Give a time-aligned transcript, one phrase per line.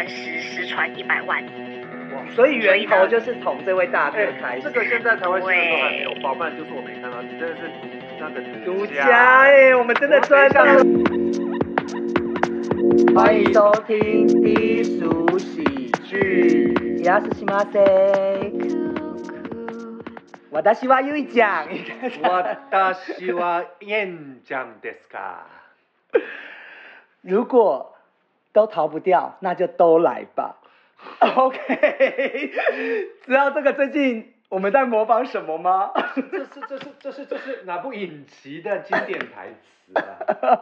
[0.00, 1.44] 传十，十传一百万。
[2.34, 4.62] 所以源头就是从这位大哥开始。
[4.62, 7.62] 这个现在台湾新闻都还没有报，不然就是我没看到，你真的是
[8.18, 9.06] 那个独家
[9.42, 10.82] 哎，我们真的赚到了。
[13.14, 15.62] 欢迎收听低俗喜
[16.04, 16.74] 剧。
[17.04, 17.80] 亚斯西马塞。
[20.50, 21.68] 我大希望有一讲。
[22.22, 25.44] 我大希望演讲ですか。
[27.20, 27.94] 如果
[28.53, 30.57] 都逃不掉，那就都来吧。
[31.19, 32.51] OK，
[33.23, 35.91] 知道这个最近我们在模仿什么吗？
[36.15, 40.61] 这是这是这是这是哪部影集的经典台词啊？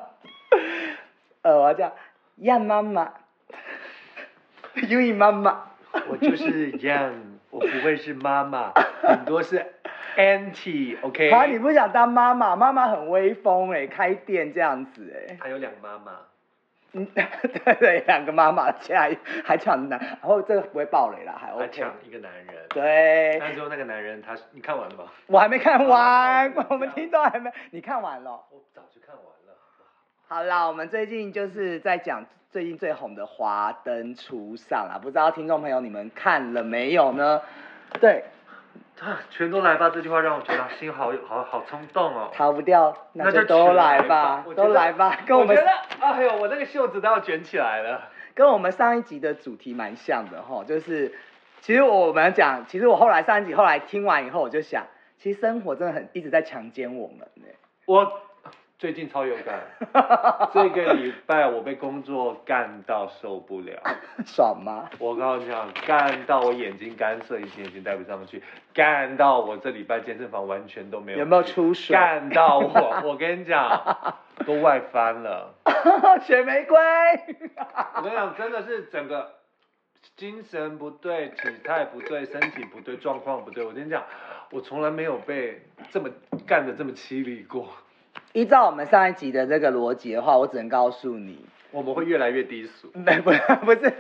[1.44, 1.94] 呃，我要叫
[2.38, 3.14] 样妈妈，
[4.88, 5.72] 因为妈妈，
[6.10, 7.14] 我就是样，
[7.50, 9.66] 我不会是妈妈，很多是
[10.16, 11.32] auntie，OK。
[11.32, 12.56] 好，你不想当妈妈？
[12.56, 15.38] 妈妈很威风哎，开店这样子哎。
[15.42, 16.14] 还有两妈妈。
[16.94, 21.68] 嗯，对对，两个妈妈，现在还抢男，然后这个不会爆雷了，还 OK。
[21.72, 22.66] 抢一个男人。
[22.70, 23.38] 对。
[23.40, 25.06] 那时候那个男人，他你看完了吗？
[25.28, 28.32] 我还没看完， 我们听众还没，你看完了？
[28.52, 29.56] 我早就看完了。
[30.28, 37.42] 好啦，我们最近就是在讲最近最红的《华灯初上》啊，不知道听众朋友你们看了没有呢？
[38.02, 38.24] 对。
[39.30, 39.90] 全都来吧！
[39.90, 42.30] 这句话让我觉得心好好好冲动哦。
[42.34, 45.18] 逃不掉，那就都来吧， 都来吧。
[45.26, 45.58] 跟我们，
[46.00, 48.10] 哎呦，我那个袖子都要卷起来了。
[48.36, 51.14] 跟我们上一集的主题蛮像的哈，就是
[51.62, 54.86] 其实我们讲，其实我后来上一集后来听完以后，我就想，
[55.18, 57.46] 其实生活真的很一直在强奸我们呢。
[57.86, 58.22] 我。
[58.80, 59.60] 最近超有感，
[60.54, 63.74] 这个礼拜我被工作干到受不了，
[64.26, 64.90] 爽吗？
[65.00, 68.42] 我告诉你讲，干到我眼睛干涩，隐形眼镜戴不上去，
[68.74, 71.20] 干到我这礼拜健身房完全都没有。
[71.20, 71.94] 有没有出水？
[71.94, 74.16] 干到我， 我跟你讲，
[74.48, 75.54] 都外翻了。
[76.24, 76.78] 雪玫瑰。
[77.96, 79.40] 我跟你讲，真的是整个
[80.16, 83.66] 精神不对，体态不对，身体不对，状况不对。
[83.66, 84.02] 我跟你讲，
[84.52, 85.62] 我从来没有被
[85.92, 86.10] 这么
[86.48, 87.68] 干的这么凄厉过。
[88.34, 92.90] 依照我们上一集的这个逻辑的话，我只能告诉你，我们会越来越低俗。
[92.98, 93.32] 没不
[93.66, 93.94] 不是，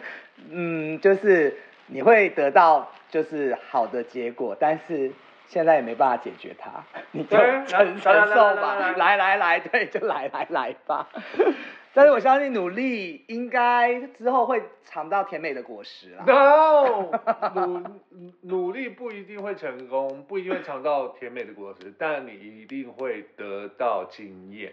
[0.51, 1.57] 嗯，就是
[1.87, 5.11] 你会得到就是好的结果，但是
[5.47, 6.69] 现在也没办法解决它，
[7.11, 8.93] 你就承承受吧。
[8.97, 11.07] 来来来，对，就来来来吧。
[11.93, 16.23] 但是我相信努力应该之后会尝到甜美的果实啦。
[16.25, 17.11] No，
[17.55, 17.83] 努
[18.41, 24.71] 努力不一定会成功，不一定会尝到甜美的果实，但你一定会得到经验。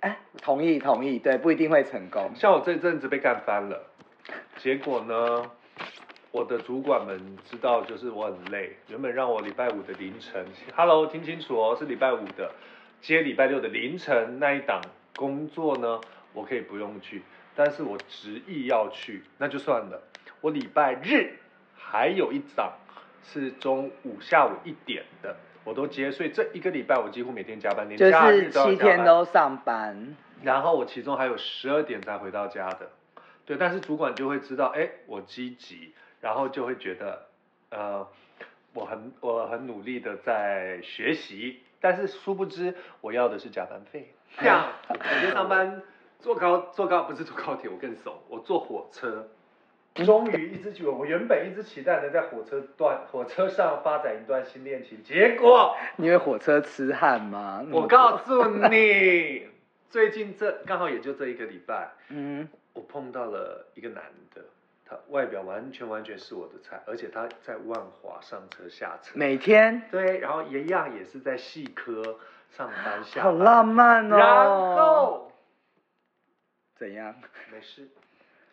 [0.00, 2.32] 哎，同意同意，对，不一定会成功。
[2.34, 3.80] 像我这阵子被干翻了，
[4.56, 5.50] 结果呢，
[6.32, 12.50] 我的主管们知道就是我很累，原本让我礼拜五的凌晨，Hello，听清楚哦，是礼拜五的
[13.00, 14.82] 接礼拜六的凌晨那一档
[15.14, 16.00] 工作呢。
[16.34, 17.22] 我可以不用去，
[17.54, 20.02] 但是我执意要去，那就算了。
[20.42, 21.38] 我礼拜日
[21.74, 22.74] 还有一场
[23.22, 25.34] 是中午下午一点的，
[25.64, 30.14] 我都接，所以这一个礼拜我几乎每天加班，连假日都七天都上班。
[30.42, 32.90] 然后我其中还有十二点才回到家的，
[33.46, 33.56] 对。
[33.56, 37.28] 但是主管就会知道，哎，我积极，然后就会觉得，
[37.70, 38.06] 呃，
[38.74, 44.12] 我很我很努力的在学习，但是殊不知我要的是加班费。
[44.36, 45.80] 这样每天上班。
[46.24, 49.28] 坐高坐高不是坐高铁，我更怂，我坐火车，
[50.06, 57.62] 终于一直觉我原本一直期待能在火车段火车上发展一段新恋情，结果因为火车痴汉吗？
[57.70, 59.46] 我告诉你，
[59.90, 64.02] 最近这刚好也就这一个礼拜，嗯，我碰到了一个男
[64.34, 64.40] 的，
[64.88, 69.82] 他外表完全完全是我的菜，而且他在万华上车下车，每天？
[69.90, 72.16] 对，然后一样也是在细科
[72.50, 75.30] 上班下，好浪漫哦，然后。
[76.76, 77.14] 怎样？
[77.52, 77.88] 没事，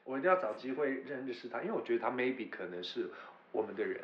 [0.03, 3.09] 我一定要找机会认识他，因为我觉得他 maybe 可能是
[3.51, 4.01] 我们的人。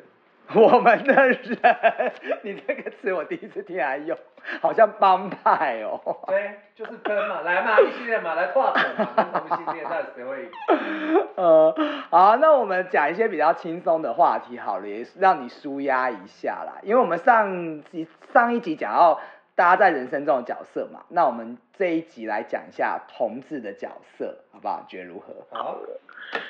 [0.54, 2.12] 我们的人，
[2.42, 4.16] 你这个词我第一次听还用，
[4.62, 6.00] 好像帮派哦。
[6.26, 10.50] 对，就是跟嘛，来嘛，异性恋嘛，来拓展嘛，跟同性恋在谁会？
[11.36, 11.74] 呃，
[12.08, 16.80] 好，那我们讲一些比较轻松的话题好了，也让你舒压一下啦。
[16.82, 19.20] 因为我们上集上一集讲到。
[19.58, 24.86] 大家在人生中的角色嘛，那我们这一集来讲一下同志的角色，好不好？
[24.88, 25.34] 觉得如何？
[25.50, 25.80] 好，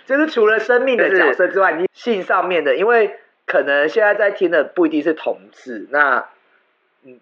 [0.04, 6.26] 就是除了生命的角色之外，你性上面的，因为可能现在在听的不一定是同志，那
[7.02, 7.18] 嗯，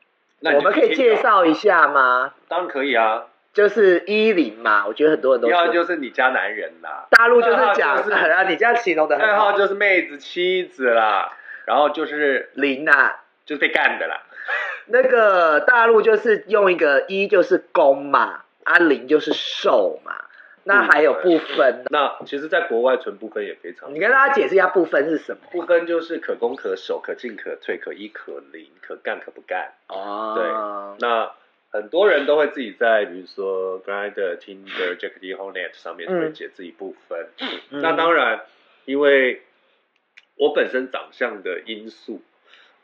[0.56, 2.35] 我们可以介绍一下吗？
[2.49, 5.49] 当然可以啊，就是一零嘛，我觉得很多人都。
[5.49, 9.17] 一号就是你家男人啦，大陆就是讲是啊，你这样形容的。
[9.17, 11.31] 二号就是妹子妻子啦，
[11.65, 14.23] 然后就是零啊，就是被干的啦。
[14.87, 20.12] 那个大陆就是用一个一就是攻嘛，啊零就是受嘛，
[20.65, 21.87] 那还有不分呢？
[21.91, 23.94] 那其实，在国外纯部分也非常。
[23.94, 25.38] 你跟大家解释一下不分是什么？
[25.50, 29.73] 部分就是可攻可守，可进可退，可一可零，可干可不干。
[29.88, 31.31] 哦，对，那
[31.71, 37.29] 很多人都会自己在比如说 Grinder、Tinder、Jack D Hornet 上面会解自己部分。
[37.71, 38.41] 那当然，
[38.85, 39.43] 因为
[40.37, 42.23] 我本身长相的因素，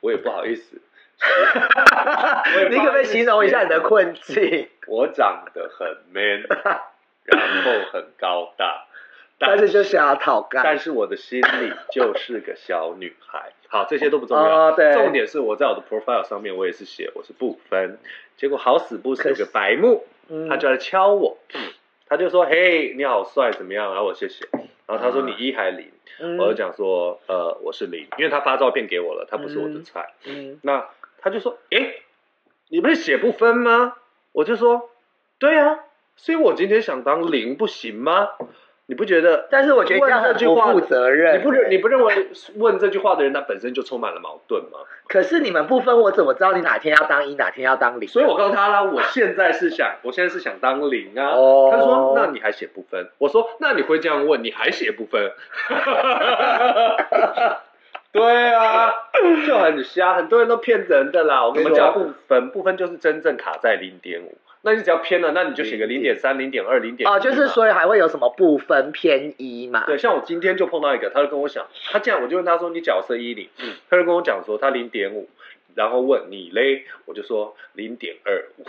[0.00, 0.80] 我也不好意思。
[2.70, 4.68] 你可不可以形容一下你的困境？
[4.86, 6.42] 我长得很 man，
[7.24, 8.86] 然后很高大，
[9.38, 10.62] 但是就想要讨干。
[10.64, 13.52] 但是我的心里就是个小女孩。
[13.68, 14.72] 好，这些都不重要。
[14.72, 17.98] 对，重点是我在我的 profile 上面，我也是写我是不分。
[18.36, 20.04] 结果好死不死有个白目，
[20.48, 21.38] 他就来敲我，
[22.08, 24.44] 他就说：“嘿，你好帅，怎么样？”然后我谢谢。
[24.86, 25.90] 然后他说：“你一还零？”
[26.38, 30.84] 我就讲说：“呃，我是零，因为他发照片给我了，他不是我的菜。”嗯，那。
[31.22, 31.94] 他就说：“哎，
[32.68, 33.94] 你不是写不分吗？”
[34.32, 34.90] 我就说
[35.38, 35.78] ：“对啊，
[36.16, 38.28] 所以我今天想当零，不行吗？
[38.86, 39.46] 你不觉得？
[39.50, 41.38] 但是我觉得这样很不负责任。
[41.38, 44.80] 你不认你不认为问这句话的人他本身就充满了矛盾吗？
[45.06, 48.08] 可是你们不分，我怎么知道你哪天要当一，哪天要当零？
[48.08, 51.30] 所以我告诉他啦，我现在是想， 我现在是想当零啊。
[51.70, 53.08] 他说：那你还写不分？
[53.18, 55.30] 我说：那你会这样问，你还写不分？
[58.12, 58.92] 对啊，
[59.46, 61.46] 就很瞎，很多人都骗人的啦。
[61.46, 64.36] 我们叫部分，部分就是真正卡在零点五。
[64.64, 67.10] 那你只要偏了，那你就写个零点三、零点二、零点。
[67.10, 69.84] 哦，就是所以还会有什么部分偏一嘛？
[69.86, 75.30] 对，像我今天就碰到一个，他就跟我讲，他这样我就问他说：“你角色一零？”嗯，他就跟我讲说他零点五，
[75.74, 78.64] 然后问你嘞，我就说零点二五。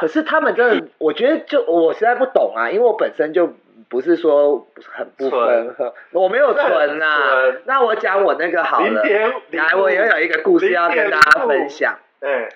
[0.00, 3.52] 可是他们真的，我觉得就我实在不懂啊，因为我本身就。
[3.88, 5.74] 不是说很不分，
[6.12, 7.54] 我没有存呐。
[7.66, 9.02] 那我讲我那个好了，
[9.50, 11.98] 来，我也有一个故事要跟大家分享。
[12.20, 12.48] 哎，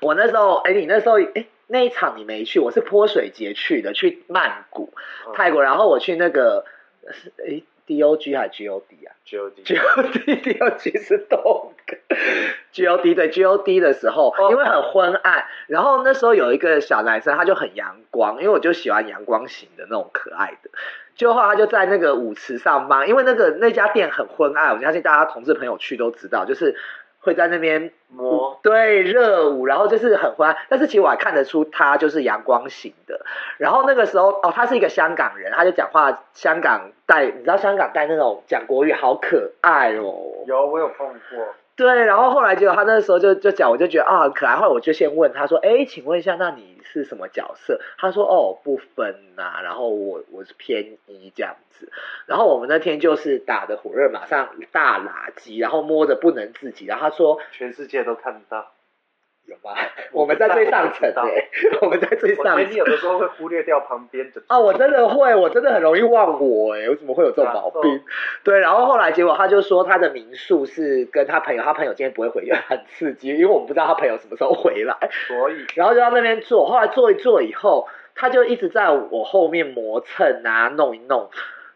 [0.00, 4.92] 我那时候，哎，你那时候，哎，那一场你没去，我是泼水节去的，去曼谷，
[5.34, 6.64] 泰国，然后我去那个
[7.10, 7.62] 是哎。
[7.88, 11.72] D O G 还是 G O D 啊？G O D，G O D，D O G 是动
[12.70, 20.70] G O D 对 G O D 的时候，因为很昏暗，然后那时候有一个小男生，他就很阳光，因为我就喜欢阳光型的那种可爱的。
[21.16, 26.76] 就后来他就在那个舞池上班，因为那个那家店很昏暗，我相信大家同事朋友去都知道，就是。
[27.28, 33.20] 会在那边摸对热舞，然后就是很欢，但是其实我还看得出他就是阳光型的。
[33.58, 40.14] 然后那个时候哦，他是一个香港人，他就讲话香港带，你知道香港带那种讲国语好可爱哦。
[40.46, 41.54] 有我有碰过。
[41.78, 44.56] 对，然后后来就他那时候就就讲，我就觉得啊很可爱。
[44.56, 51.92] 后来我就先问他说：“哎，请问一下，那你是什么角色？”他说：“哦，不分呐。”然后我我是偏一这样子。
[52.26, 56.84] 然后我们那天就是打的火热，马上大垃圾，然后摸着不能自己。
[56.84, 58.72] 然后他说：“全世界都看得到。”
[59.48, 59.74] 有吧？
[60.12, 61.48] 我们在最上层诶，
[61.80, 62.70] 我们在最上层。
[62.70, 64.42] 你有的时候会忽略掉旁边的。
[64.46, 68.02] 啊，我真的会，我真的很容易忘我诶，我怎么会有这种毛病？
[68.44, 74.94] 对，然后后来结果他就说他的民宿是跟他朋友，他朋友今天不会回去，很刺激，因为我们不知道他朋友什么时候回来。
[75.28, 81.30] 所以， 然后就在那边坐，后来坐一坐以后，他就一直在我后面磨蹭啊，弄一弄，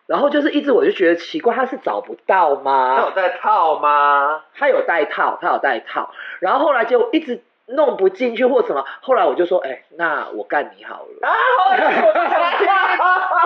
[0.06, 2.96] 然后就是一直我就觉得奇怪，他是找不到吗？
[2.98, 4.42] 他有带套吗？
[4.54, 6.10] 他有带套，他有带套，
[6.40, 7.40] 然后后来就一直。
[7.74, 11.28] 弄不进去或什么，后来我就说，哎，那我干你好了。
[11.28, 11.32] 啊，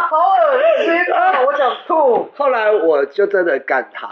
[0.09, 1.43] 好恶心啊！
[1.47, 2.31] 我想吐。
[2.37, 4.09] 后来我就真的干他。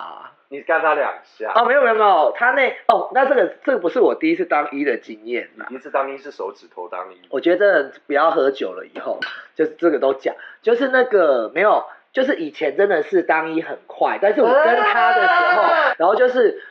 [0.48, 1.52] 你干他两下？
[1.54, 5.50] 哦，没有没有没有，他那哦，那这个这个不是我第一次当一的经验。
[5.68, 7.20] 第一次当一是手指头当一。
[7.30, 9.18] 我觉得不要喝酒了，以后
[9.56, 15.62] 就是这个都讲，就是那个没有，就是以前真的是当一很快，但是我跟他的时候，
[15.98, 16.62] 然后就是。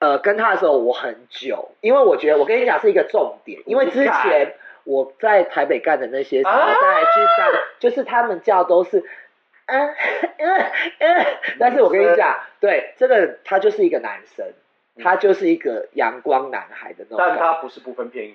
[0.00, 9.02] 呃，跟他的时候我很久，因为我觉得我跟你讲是一个重点，因为之前我在台北干的那些什么在 G 三，就是他们叫都是，
[9.66, 9.88] 嗯
[10.38, 10.60] 嗯
[11.00, 11.26] 嗯，
[11.58, 14.46] 但是我跟你讲，对这个他就是一个男生，
[15.02, 18.34] 他就是一个阳光男孩的那种，但他不是不分偏移，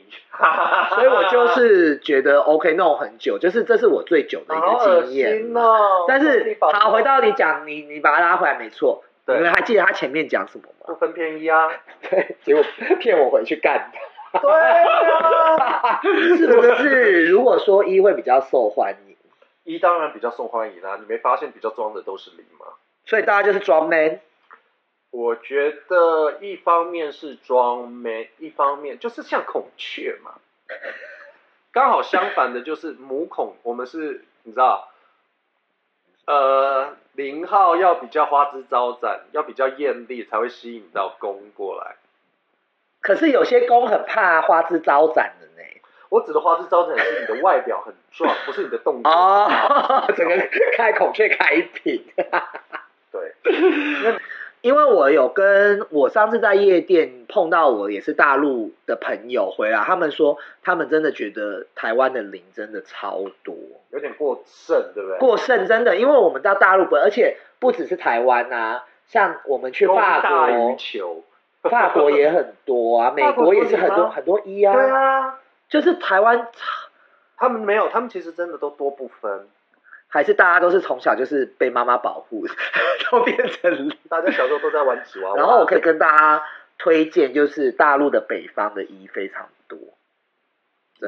[0.95, 6.05] 所以我就是 觉得 OK 弄很久，就是这是我最久的一个经验哦。
[6.07, 9.03] 但是好，回到你讲，你你把他拉回来没错。
[9.25, 10.85] 你们还记得他前面讲什么吗？
[10.87, 11.69] 不分偏一啊，
[12.09, 12.63] 对，结果
[12.99, 14.39] 骗我回去干他。
[14.39, 17.27] 对啊， 是不是？
[17.27, 19.15] 如果说一会比较受欢迎，
[19.63, 20.97] 一当然比较受欢迎啦。
[20.99, 22.65] 你没发现比较装的都是零吗？
[23.05, 24.19] 所以大家就是装 man。
[25.11, 30.31] 我觉得一方面是装 man，一方面就是像孔雀嘛。
[31.71, 34.89] 刚好相反的就是母孔，我们是，你知道。
[36.25, 41.95] 呃，零号要比较花枝招展，要比较艳丽，才会吸引到公过来。
[43.01, 45.67] 可是有些公很怕花枝招展的呢。
[46.09, 49.11] 我指的花枝招展是你的外表很壮，不是你的动作。
[49.11, 52.05] 哦， 整个开孔雀开屏。
[53.11, 53.33] 对，
[54.63, 63.53] 因为我有跟我上次在夜店碰到我也是大陆的朋友回来，他们说他们真的觉得台湾的零真的超多，
[63.91, 65.17] 有点过剩，对不对？
[65.19, 71.23] 过剩真的，因为我们到大陆不，而且不只是台湾啊，像我们去法国，球。
[71.63, 76.47] 法国也很多啊，美国也是很多很多一啊，对啊，就是台湾
[77.35, 79.47] 他们没有，他们其实真的都多不分。
[80.13, 82.45] 还是大家都是从小就是被妈妈保护，
[83.09, 85.35] 都变成 大家小时候都在玩纸娃娃。
[85.37, 86.43] 然后我可以跟大家
[86.77, 89.79] 推荐，就是大陆的北方的衣非常多。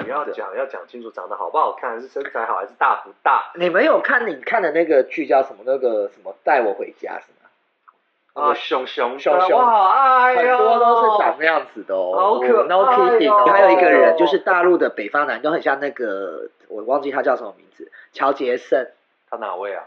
[0.04, 3.52] 你要讲要讲清楚，长得好不好看，是身材好还是大不大？
[3.54, 5.60] 你们有看你看的那个剧叫什么？
[5.66, 7.48] 那个什么带我回家是吗？
[8.34, 13.46] 啊，熊熊熊熊，我好爱很多都是长那样子的哦，好可爱，no kidding。
[13.48, 18.92] 还有一个人就是大陆的北方男，都很像那个，我忘记他叫什么名字，乔杰森。
[19.30, 19.84] 他哪位啊？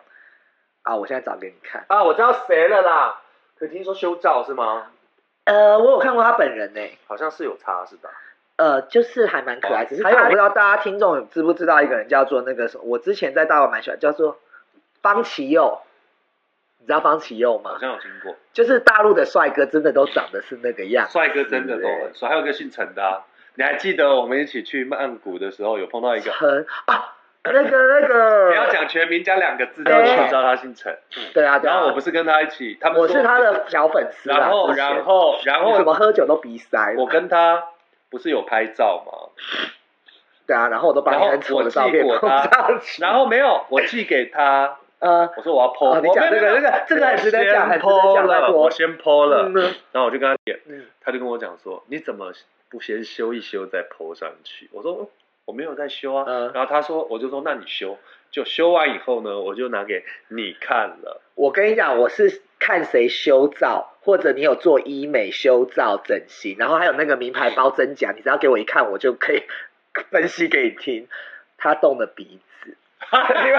[0.83, 1.85] 啊，我现在找给你看。
[1.89, 3.21] 啊，我知道谁了啦。
[3.59, 4.91] 可听说修照是吗？
[5.45, 8.11] 呃，我有看过他本人呢，好像是有差是吧？
[8.57, 12.85] 呃，就是还蛮可爱，只是还有我不知道大家听众知不知道一个人叫做那个什么？
[12.85, 14.39] 我之前在大陆蛮喜欢，叫做
[15.01, 15.81] 方奇佑。
[16.81, 17.73] 你知道方启佑吗？
[17.73, 21.09] 好像有听过，就是大陆的帅哥，真的都长得是那个样。
[21.09, 23.23] 帅哥真的都很帅，还有个姓陈的，
[23.59, 30.97] 你还记得我们一起去曼谷的时候有碰到一个陈啊，那个那个， 你要讲全名，加两个字，就知道他姓陈。
[31.35, 34.31] 对啊，然后我不是跟他一起，他们我是他的小粉丝。
[34.31, 36.95] 然后然后然后怎么喝酒都鼻塞？
[36.97, 37.65] 我跟他
[38.09, 39.35] 不是有拍照吗？
[40.47, 42.49] 对啊，然后我都把你很丑的照片他，
[43.01, 44.77] 然后没有，我寄给他。
[45.01, 48.53] 呃，我说我要 PO，你讲这个，这个，这个很值得讲，很值得讲。
[48.53, 49.49] 我先 PO 了，
[49.91, 50.61] 然后我就跟他点，
[51.01, 52.33] 他就跟我讲说，你怎么
[52.71, 54.69] 不先修一修再 PO 上去？
[54.73, 55.11] 我说
[55.45, 56.25] 我没有在修啊。
[56.27, 57.99] 嗯然后他说，我就说那你修，
[58.31, 61.21] 就修完以后呢，我就拿给你看了。
[61.35, 69.43] 我跟你讲，我是看谁修照，或者你有做医美修照整形，然后还有那个名牌包真假，你只要给我一看，我就可以
[70.11, 71.09] 分析给你听。
[71.57, 72.48] 他动了鼻子。
[73.11, 73.59] 因为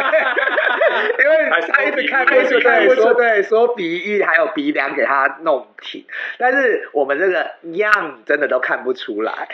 [1.24, 6.05] 因为他一直看，一直对说对说鼻翼还有鼻梁给他弄挺，
[6.38, 9.48] 但是我们这个样真的都看不出来，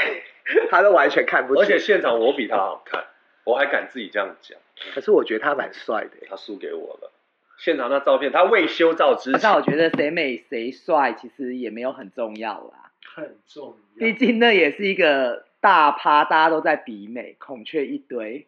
[0.69, 1.61] 他都完全看不出。
[1.61, 3.05] 而且现场我比他好看，
[3.45, 4.57] 我还敢自己这样讲。
[4.93, 7.11] 可是我觉得他蛮帅的，他输给我了。
[7.57, 9.39] 现场那照片，他未修照之前。
[9.41, 13.99] 但我觉得谁美谁帅其实也没有很重要啦，很重要。
[13.99, 18.45] 毕竟那也是一个大趴，大家都在比美，孔雀一堆。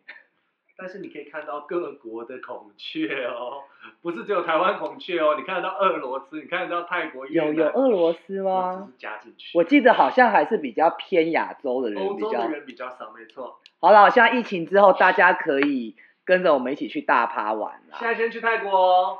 [0.79, 3.63] 但是你可以看到各国的孔雀哦，
[4.03, 8.74] 不是只有台湾孔雀哦，你看得到俄罗斯，你看得到泰国，有有俄罗斯吗？
[8.86, 9.57] 只是加进去。
[9.57, 13.60] 我记得好像还是比较偏亚洲的人，欧洲的人比较少，没错。
[13.79, 17.98] 好了，现在疫情之后，大家可以跟着我们一起去大趴玩了。
[17.98, 19.17] 现在先去泰国哦。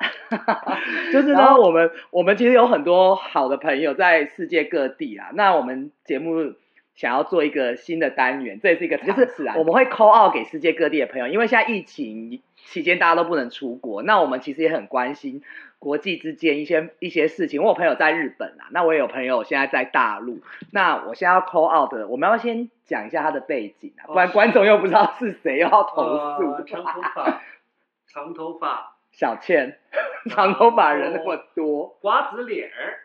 [1.12, 6.54] 就是呢，我们我们其实有很多好的朋友在世界各地啊，那我们节目。
[6.98, 9.54] 想要做一个新的单元，这也是一个尝试啊。
[9.56, 15.44] 我们会 call out 给世界各地的朋友，因为现在疫情期间大家都不能出国，那我们其实也很关心
[15.78, 17.62] 国际之间一些一些事情。
[17.62, 20.42] 我有朋友在日本啊，那我也有朋友现在在大陆。
[20.72, 26.64] 那我现在要 call out 的，我们要先讲一下他的背景啊，不然观众又不知道是谁要投诉。
[26.66, 27.42] 长头发，
[28.10, 29.78] 长头发，小倩，
[30.32, 32.98] 长头发人那么多，瓜子脸儿，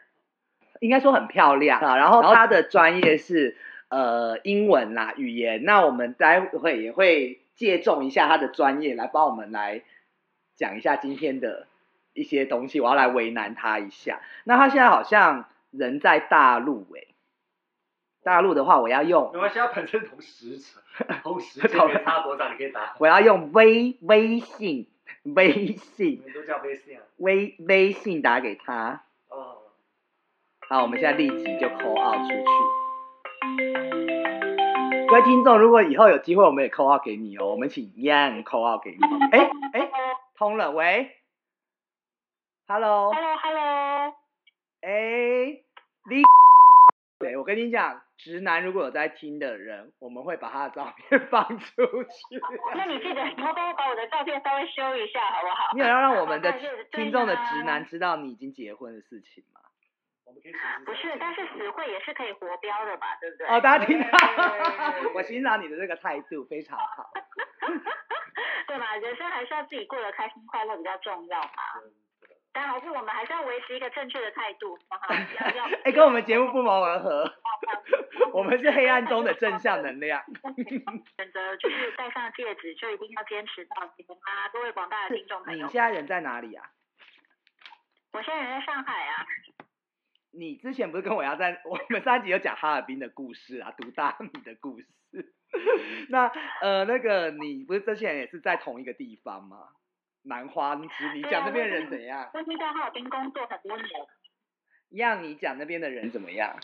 [0.80, 1.98] 应该说很漂亮啊。
[1.98, 3.54] 然后他的专业是。
[3.92, 9.82] 呃，英文啦，语言，那我们待会也会借重一下他的专业来帮我们来
[10.56, 11.66] 讲一下今天的
[12.14, 12.80] 一些东西。
[12.80, 14.22] 我要来为难他一下。
[14.44, 17.08] 那他现在好像人在大陆诶，
[18.22, 20.58] 大陆的话我要用，没关系，他本身同时
[21.22, 21.70] 同时间
[22.02, 22.48] 差多少？
[22.48, 22.94] 你可以打。
[22.98, 24.86] 我要用微微信，
[25.24, 27.02] 微信，都叫微信啊。
[27.18, 29.02] 微微信打给他。
[29.28, 29.58] 哦。
[30.66, 32.81] 好，我们现在立即就 call out 出去。
[35.08, 37.50] 各位听众，如果以后有机会，我们也扣号给你哦。
[37.50, 38.98] 我们请 Yan 扣号给你。
[39.32, 39.90] 哎哎，
[40.36, 41.10] 通了，喂
[42.68, 44.14] ，Hello，Hello，Hello，
[44.82, 45.58] 哎，
[46.08, 46.22] 你，
[47.18, 52.40] 对我跟你讲，直男如果有在听的人，我们会把他的照片放出去。
[52.76, 55.72] 那你记得偷偷把我的照片稍微修一下，好不好？
[55.74, 56.52] 你有要让我们的
[56.92, 59.42] 听众的直男知道你已经结婚的事情
[60.26, 60.32] 吗？
[60.84, 63.46] 不是，但是实惠也是可以活标的吧，对不对？
[63.48, 64.08] 哦，大家听到，
[65.14, 67.10] 我欣赏你的这个态度非常好。
[68.66, 68.96] 对吧？
[68.96, 71.50] 人生还是要自己过得开心快乐比较重要嘛。
[72.54, 75.14] 但还是我们还是要维持一个正确的态度，好不好？
[75.14, 75.64] 要要。
[75.84, 77.32] 哎，跟我们节目不谋而合。
[78.32, 80.22] 我们是黑暗中的正向能量。
[81.16, 84.48] 选择就是戴上戒指，就一定要坚持到底吗？
[84.52, 86.66] 各位广大的听众朋友，你现在人在哪里啊？
[88.12, 89.24] 我现在人在上海啊。
[90.32, 94.86] 你之前不是跟我要在我们上集有讲哈尔滨的故事啊，读大米的故事。
[96.08, 96.26] 那
[96.62, 99.68] 呃，那个你不是之前也是在同一个地方吗？
[100.22, 100.88] 南花你
[101.22, 102.30] 讲那边人怎样？
[102.32, 103.88] 但是在哈尔滨工作很多年。
[104.88, 106.58] 让你讲那边的人怎么样？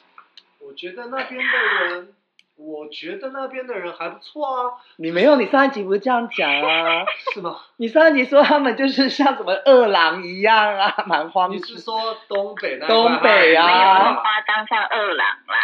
[0.61, 2.15] 我觉得那边的人，
[2.59, 4.75] 我觉得那边的人还不错啊。
[4.97, 7.05] 你没有，你上一集不是这样讲啊？
[7.33, 7.57] 是吗？
[7.77, 11.50] 你上一集说他们就是像什么饿狼一样啊，蛮荒。
[11.50, 12.88] 你是说东北那？
[12.88, 15.57] 东北啊，夸张像饿狼啦。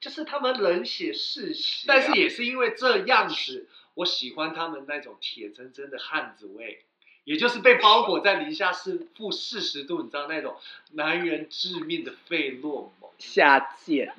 [0.00, 6.84] 就是他们冷血嗜血，但是也是因为这样子，我喜欢他们那种铁铮铮的汉子味。
[7.28, 10.54] 也就是被包裹在零下是负四十度，你知道那种
[10.94, 14.10] 男人致命的费洛蒙下贱，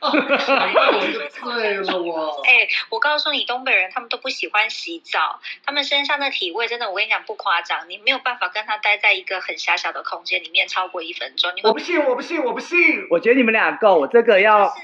[0.00, 2.42] 我就醉了我。
[2.42, 11.52] 哎，我告诉你，东北人他们都不喜欢洗澡，他们身上的体味真的，我跟你讲不夸张，你没有办法跟他待在一个很狭小的空间里面超过一分钟。
[11.62, 13.06] 我不信，我不信，我不信。
[13.10, 14.74] 我觉得你们俩够，我这个要，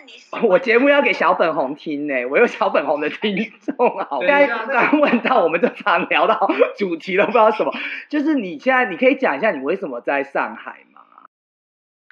[0.42, 4.06] 我节目要给小粉红听呢，我有小粉红的听众啊。
[4.08, 6.48] 刚刚问到，我们这场聊到
[6.78, 7.71] 主题都，不知道什么。
[8.08, 11.00] 就是你现在，你可以讲一下你为什么在上海吗？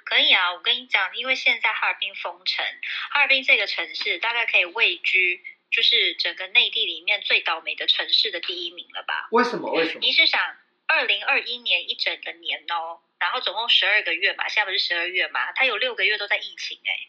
[0.05, 2.65] 可以啊，我跟你讲，因为现在哈尔滨封城，
[3.11, 5.41] 哈尔滨这个城市大概可以位居
[5.71, 9.29] 就是整个内地里面最倒霉的城市的第一名了吧？
[9.31, 9.71] 为什么？
[9.73, 10.01] 为什么？
[10.01, 10.41] 你是想
[10.87, 17.09] 二零二一年一整个年哦，然后总共十二个月嘛，现在不是十二月嘛，它有六个月都在疫情哎，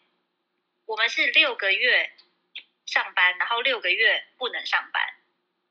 [0.86, 2.12] 我们是六个月
[2.86, 5.02] 上班，然后六个月不能上班。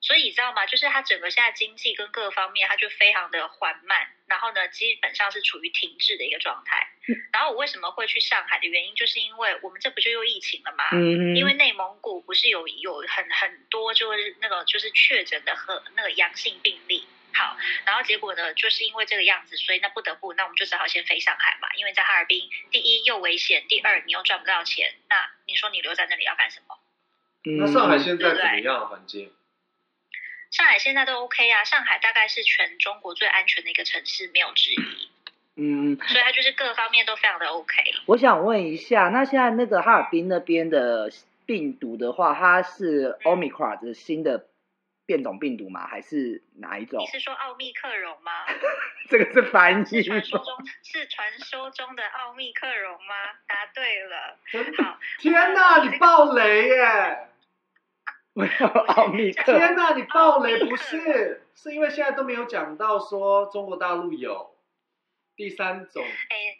[0.00, 0.66] 所以你知道吗？
[0.66, 6.88] 就是它整个现在经济跟各方面，它就非常的缓慢，然后呢，基本上是处于停滞的一个状态。
[7.32, 10.84] 然后我为什么会去上海的原因，就是因为我们这不就又疫情了吗？
[10.92, 17.06] 嗯因为内蒙古不是有有很很多就是那个就是确诊的和那个阳性病例。
[17.32, 21.68] 好，然后结果呢，就是因为这个样子，所以那不得不，那我们就只好先飞上海嘛。
[21.76, 24.94] 因为在哈尔滨，第一又危险，第二你又赚不到钱。
[25.08, 26.78] 那你说你留在那里要干什么？
[27.58, 29.32] 那上海现在怎么样环境？
[30.50, 34.76] 上海现在都 OK 啊，上海大概是全中国最安全的一个城市，没有之一。
[35.56, 37.82] 嗯，所以它就是各方面都非常的 OK。
[38.06, 41.10] 我想问一下，那现在那个哈尔滨那边的
[41.46, 44.46] 病毒的话，它是 Omicron 的新的
[45.06, 45.86] 变种病毒吗？
[45.86, 47.00] 还是哪一种？
[47.00, 48.32] 你是说奥密克戎吗？
[49.08, 50.02] 这个是翻译。
[50.02, 50.46] 传说中
[50.82, 53.14] 是传说中的奥密克戎吗？
[53.46, 54.38] 答对了。
[54.82, 57.28] 好，天哪，你爆雷耶！
[58.34, 61.46] 没有奥密克天哪，你爆雷不是？
[61.54, 64.54] 是因为现在都没有讲到说中国大陆有
[65.36, 66.04] 第三种。
[66.04, 66.58] 哎，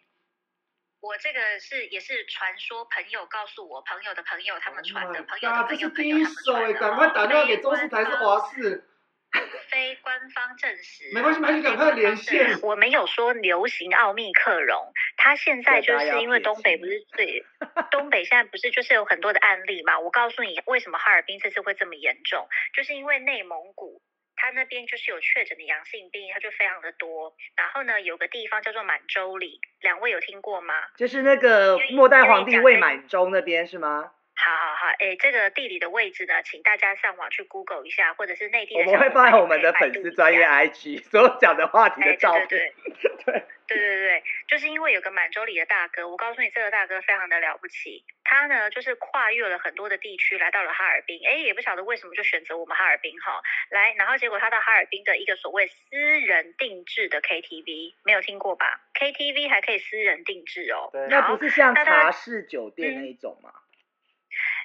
[1.01, 6.81] 我这个是也是传说，朋友告诉我，朋友的朋友他们传的，朋友的朋友朋友他们传的。
[6.81, 8.90] 赶快打电话给中视台是华视。
[9.71, 12.61] 非官方证实，没关系，没关系，赶快连线。
[12.63, 17.45] 我没有说流行奥密克戎，它现在就是因为东北不是最，
[17.93, 20.01] 东北现在不是就是有很多的案例嘛？
[20.01, 24.03] 我告诉你，为什么哈尔滨这次会这么严重，就是因为内蒙古，
[24.35, 27.37] 它那边就是有确诊的阳性病例，它就非常的多。
[27.55, 30.75] 然后呢，有个地方叫做满洲里，两位有听过吗？
[30.97, 34.11] 就是那个末代皇帝魏满洲那边是吗？
[34.43, 38.81] 好好好，哎，这个地理的位置呢，请大家上网去 Google 一下，或者是内地的。
[38.81, 42.49] 我们会放在我们的粉丝专业 IG 所有讲的话题的照片。
[42.49, 63.53] 对对 对，对对对，就是因为有个满洲里的大哥，我告诉你，这个大哥非常的了不起，他呢就是跨越了很多的地区，来到了哈尔滨，哎，也不晓得为什么就选择我们哈尔滨哈，来，然后结果他到哈尔滨的一个所谓私人定制的 KTV，没有听过吧？KTV 还可以私人定制哦，那不是像茶室酒店那一种吗？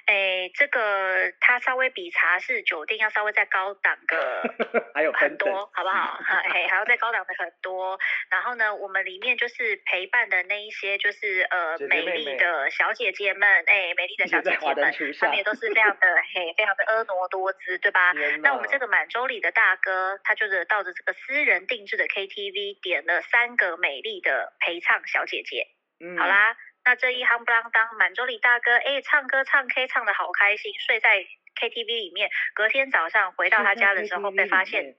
[0.06, 4.42] 哎，这个它稍微比茶室酒店要稍微再高档个，
[4.94, 6.20] 还有很多，好不好？
[6.52, 7.98] 嘿，还要再高档的很多。
[8.30, 18.12] 然后呢，我们里面就是陪伴的那一些，就是呃美丽的小姐姐们，哎，美丽的小姐姐们，她们也都是非常的嘿，非常的婀娜多姿，对吧？
[18.42, 25.66] 那我们这个满洲里的大哥，他就是到着这个私人定制的 KTV，点了三个美丽的陪唱小姐姐。
[25.98, 26.56] 嗯，好啦。
[26.86, 31.18] 那这一行不啷当，满洲里大哥，哎，唱歌唱 K 唱的好开心，睡在
[31.60, 32.30] KTV 里面。
[32.54, 34.94] 隔天早上回到他家的时候，被发现，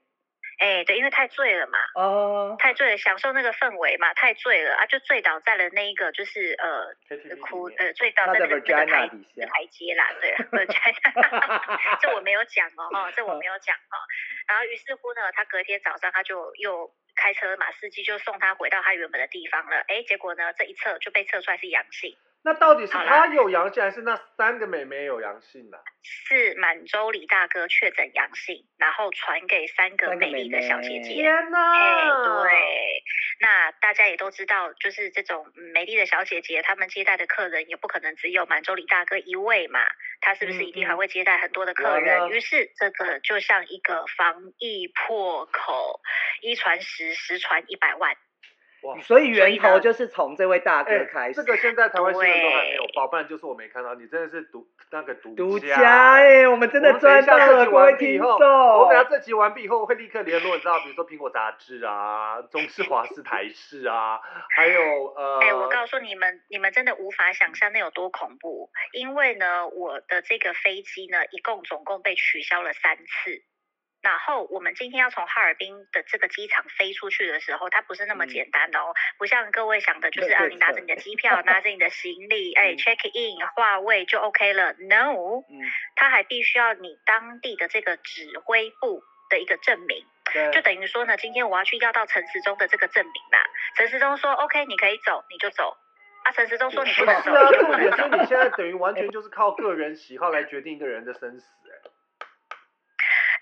[0.58, 6.94] 哎，对，因为太醉了嘛，哦，太醉了，享受那个氛围嘛，太醉了啊，就醉倒在了那一个，就是呃，
[7.42, 10.34] 哭呃，醉倒在那个那个台台阶啦，对，
[12.02, 13.96] 这我没有讲哦，哈，这我没有讲哦。
[14.46, 16.90] 然后于是乎呢，他隔天早上他就又。
[17.20, 19.82] 开车嘛，司机就送他回到他原本的地方了。
[19.88, 22.16] 哎，结果呢，这一测就被测出来是阳性。
[22.48, 25.76] 那到底是他有阳性，还是那三个妹妹有阳性呢？
[26.02, 31.12] 是满洲李大哥确诊阳性，然后传给三个美丽的小姐姐。
[31.12, 31.58] 天哪！
[31.76, 33.02] 哎，对，
[33.40, 39.80] 那大家也都知道，就是这种美丽的小姐姐，他们接待的客人也不可能只有满洲李大哥一位嘛，
[40.22, 42.30] 他是不是一定还会接待很多的客人？
[42.30, 46.00] 于是这个就像一个防疫破口，
[46.40, 48.16] 一传十，十传一百万。
[49.02, 51.34] 所以源头就是从这位大哥开始。
[51.34, 53.94] 这个现在台湾新闻都还没有报，不然就是我没看到。
[53.94, 58.28] 你真的是独那个独独家哎，我们真的赚到了各位听众。
[58.28, 64.20] 我等下这集完毕以后会立刻联络，你知道，比如说苹果杂志啊、中视、华视、台视啊，
[64.54, 64.80] 还有
[65.14, 65.40] 呃。
[65.40, 73.42] 哎，我告诉你们，你们真的无法想象那有多恐怖，因为呢，我的这个飞机呢，一共总共被取消了三次。
[74.00, 84.72] 然后我们今天要从哈尔滨的这个机场飞出去的时候，它不是那么简单的哦，不像各位想的，就是啊，你拿着你的机票，拿着你的行李，哎，check in 划位就 OK 了。
[84.78, 85.42] No，
[85.96, 90.06] 它还必须要你当地的这个指挥部的一个证明，
[90.52, 93.44] 就等于说呢，今天我要去要到陈时中的这个证明啦。
[93.76, 95.76] 陈时中说 OK，你可以走，你就走。
[96.24, 97.22] 啊，陈时中说你不能走。
[97.22, 101.46] 是啊，重点是你现在等于完全就是靠个人喜好来决定一个人的生死，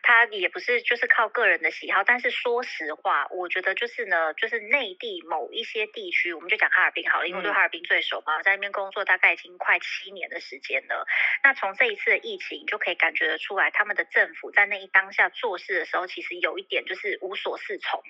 [0.07, 0.17] 哎。
[0.17, 11.05] 他也不是就是靠个人的喜好，但是说实话，我觉得就是呢，就是内地某一些地区，我们就讲哈尔滨好了，因为对哈尔滨最熟嘛，在那边工作大概已经快七年的时间了。
[11.43, 18.01] 那从这一次的疫情就可以感觉得出来，他们的政府在那一当下做事的时候，其实有一点就是无所适从，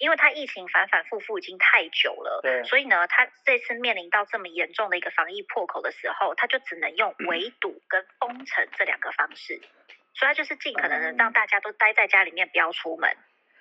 [0.00, 9.60] 因为他疫情反反复复已经太久了，对，所以呢，他这次面临到这么严重的一个防疫破口的时候，他就只能用围堵跟封城这两个方式。
[10.18, 13.16] 所以他就是尽可能的让大家都待在家里面，不要出门。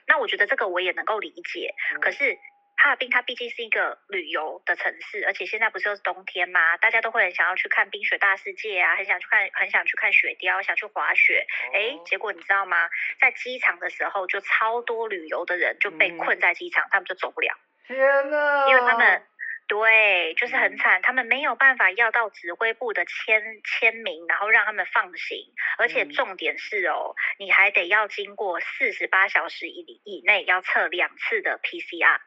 [0.07, 1.75] 那我觉得这个我也能够理解。
[2.01, 2.35] 可是
[2.77, 6.77] 哈尔滨它毕竟是一个旅游的城市，而且现在不是又是冬天吗？
[6.77, 11.45] 大家都会很想要去看冰雪大世界啊，很想去看，很想去看雪雕，想去滑雪。
[11.73, 12.89] 哎，结果你知道吗？
[13.19, 17.53] 在机场的时候，就超多旅游的人就被困在机场，他们就走不了。
[17.85, 17.97] 天
[18.31, 18.67] 哪！
[18.69, 19.21] 因为他们。
[19.67, 25.53] 对，就是很惨，他们没有办法要到指挥部的签签名，然后让他们放行。
[25.77, 32.19] 而且重点是哦，你还得要经过四十八小时以以内要测两次的 PCR。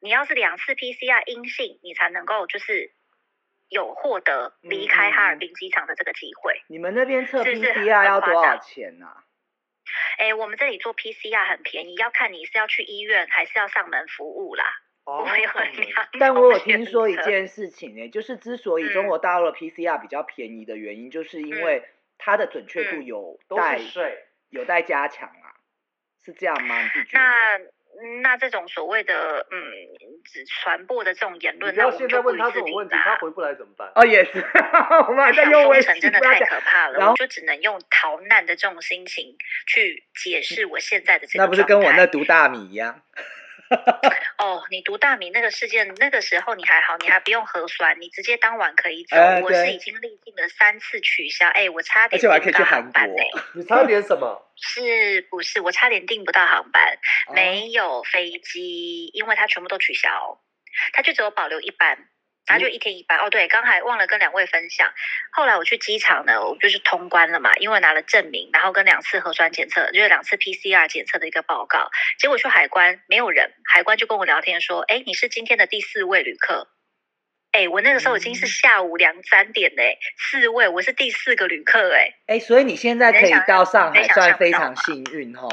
[0.00, 2.92] 你要是两次 PCR 阴性，你才能够就是
[3.68, 6.60] 有获得离开哈尔滨机场的这个机会。
[6.66, 9.06] 你们那边测 PCR 要多少钱呢？
[10.18, 14.81] 哎，我们这里做 PCR 很便宜，要看你是要去医院还是要上门服务啦。
[15.04, 15.26] 哦，
[16.20, 21.82] 但我有听说一件事情诶，就是之所以中国大陆的 PCR 比较便宜的原因，就是因为
[22.18, 23.80] 它的准确度有待
[24.50, 25.58] 有待加强啊，
[26.24, 26.76] 是这样吗？
[27.12, 27.58] 那
[28.22, 29.58] 那这种所谓的嗯，
[30.24, 33.90] 只传播的这种言论，那我现在问他这种问题，他回不来怎么办？
[33.96, 34.38] 哦，也是，
[35.08, 39.36] 我们还在用封城真的太可怕了，然后就只能用逃难的这种心情
[39.66, 43.02] 去解释我现在的这个那不是跟我那读大米一样？
[44.38, 49.16] 哦，你读大米那个事件，那个时候你还好，你还不用核酸，你直接当晚可以走。
[49.42, 53.22] 我是已经历尽了三次取消，哎，我差点订不到航班呢。
[53.54, 54.50] 你差点什么？
[54.56, 56.98] 是不是我差点订不到航班？
[57.34, 60.40] 没有飞机，因为它全部都取消，
[60.92, 62.08] 它就只有保留一班。
[62.46, 64.92] 然后就一天一班哦，对，刚才忘了跟两位分享。
[65.30, 71.90] 后来我去机场呢，我就是通关了嘛，因为拿了证明，然后跟两次核酸检测，就是两次 PCR 检测的一个报告。
[72.18, 76.68] 结果去海关没有人，海关就跟我聊天说：“哎，你是今天的第四位旅客。”
[77.52, 82.14] 哎，我那个时候已经是下午两三点嘞，四位，我是第四个旅客哎。
[82.26, 85.46] 哎，所以你现在可以到上海，算非常幸运哈。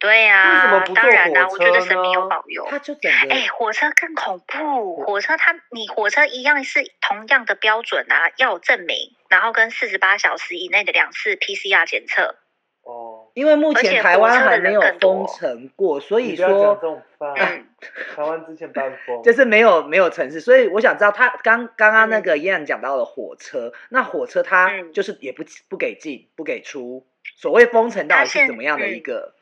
[0.00, 2.66] 对呀，当然啦，我觉得神明有保佑。
[2.70, 4.96] 他就整个哎，火车更恐怖。
[5.04, 12.36] 火车它，你火车一样是同样的标准啊，要有证明，然后跟四十八小时以内的两次 PCR 检测。
[12.82, 16.74] 哦，因为目前台湾还没有封城过，所以说，
[18.16, 29.34] 台湾之前办封，就是没有没有城市，所以我想知道，他刚刚刚那个依然讲到了火车，那火车它就是也不不给进不给出，所谓封城到底是怎么样的一个？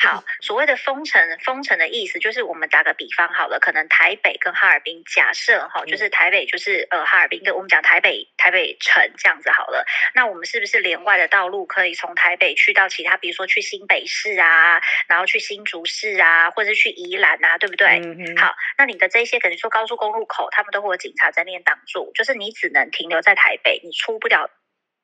[0.00, 9.84] 好，所谓的封城，封城的意思就是我们打个比方好了，可能台北跟哈尔滨，假设哈，就是台北就是呃哈尔滨跟我们讲台北台北城这样子好了，
[10.14, 18.00] 那我们是不是连外的道路可以从台北去到其他，比如说去新北市啊，然后去新竹市啊，或者去宜兰啊，对不对？
[18.36, 24.48] 好，那你的这些可能说高速公路口，他们都会有警察在那边挡住，就是你只能停留在台北，你出不了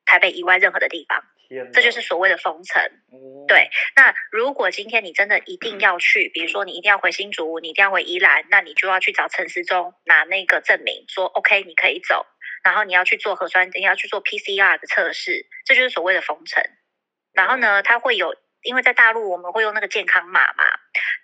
[0.05, 1.23] 台北以外任何的地方，
[1.73, 2.81] 这就是所谓的封城。
[3.47, 12.25] 对，那如果今天你真的一定要去，比如说你一定要回新竹，你一定要回宜兰，那你就要去找陈时中拿那个证明，说 OK 你可以走，
[12.63, 16.63] 然后你要去做核酸，你要去做 PCR 的测试，这就是所谓的封城。
[17.33, 20.63] 然后呢，它会有，因为在大陆我们会用那个健康码嘛，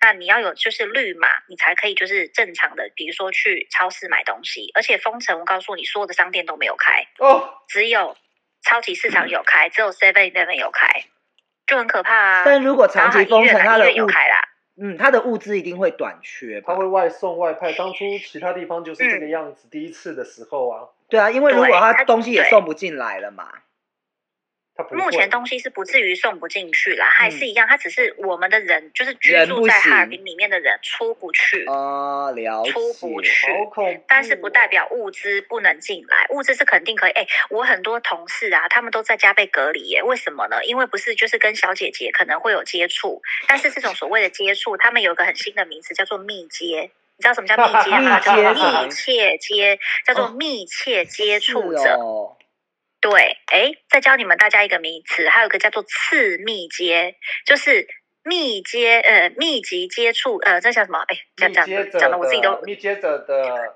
[0.00, 8.16] 那你要有就是绿码，你才可以就是正常的，比如说去超市买东西，而且封城，我告诉你，所有的商店都没有开哦，只有
[8.62, 11.04] 超级市场有开，只有 Seven Eleven 有开。
[11.64, 12.42] 就很可怕啊！
[12.44, 17.72] 但如果长期封城，它的物啦，嗯，它的物资一定会短缺，它会外送外派。
[17.72, 23.48] 当初其他地方就是这个样子，第一次的时候啊，对啊，因为如果它东西也送不进来了嘛。
[24.90, 33.46] 目前东西是不至于送不进去啦，还是一样，它只是我们的人，就是居住在哈尔滨里面的人出不去啊，了出不去，
[34.08, 37.12] 但是不代表物资不能进来，物资是肯定可以。
[37.12, 40.64] 哎，我很多同事啊，他们都在家被隔离耶，为什么呢？
[40.64, 48.18] 因为不是就是跟小姐姐可能会有接触，但是这种所谓的接触，他们有个很新的名词叫做密接，你知道什么叫密接 吗？
[48.20, 51.98] 叫做密切接，叫做密切接触者。
[53.02, 57.88] 对，哎，再教你们大家一个名词，还有一个叫做次密接，就是
[58.22, 61.00] 密接，呃，密集接触，呃，这叫什么？
[61.08, 63.74] 哎，讲讲讲的我自己都密接者的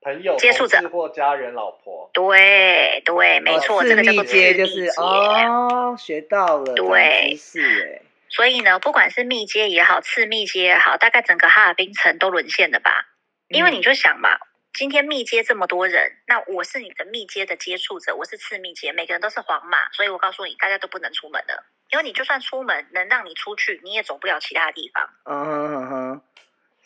[0.00, 2.08] 朋友、接触者或家人、老婆。
[2.14, 4.88] 对对，没错，这个叫做次密接。
[4.96, 8.02] 哦，学到了，对，是哎。
[8.30, 13.08] 所以呢，不管是密接也好，次密接也好，大概整个哈尔滨城都沦陷了吧？
[13.48, 14.38] 因为你就想嘛。
[14.74, 25.10] 今天密接这么多人，那我是你的密接的接触者，我是次密接，每个人都是黄码，所以我告诉你，大家都不能出门的，因为你就算出门，能让你出去，你也走不了其他地方。
[25.24, 26.22] 嗯哼哼哼。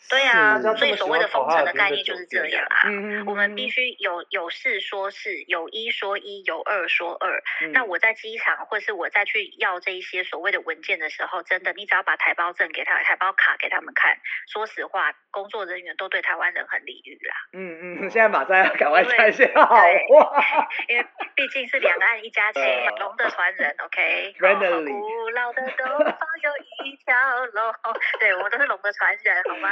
[0.09, 2.83] 对啊，所以所谓的封城的概念就是这样啊。
[3.25, 7.41] 我们必须有有事说事，有一说一，有二说二。
[7.71, 14.17] 那我在机场，或是我再去要这一些所谓的文件的时候，真的，你只要把台胞证给他，台胞卡给他们看。
[14.51, 17.35] 说实话，工作人员都对台湾人很礼遇啦。
[17.53, 21.05] 嗯嗯，现在马上要赶快再见好话， 因为
[21.43, 22.63] 毕竟是两岸一家亲，
[22.99, 24.33] 龙的传人，OK。
[24.39, 27.13] 古老的东方有一条
[27.51, 27.73] 龙，
[28.17, 29.69] 对我们都是龙的传人，好吗？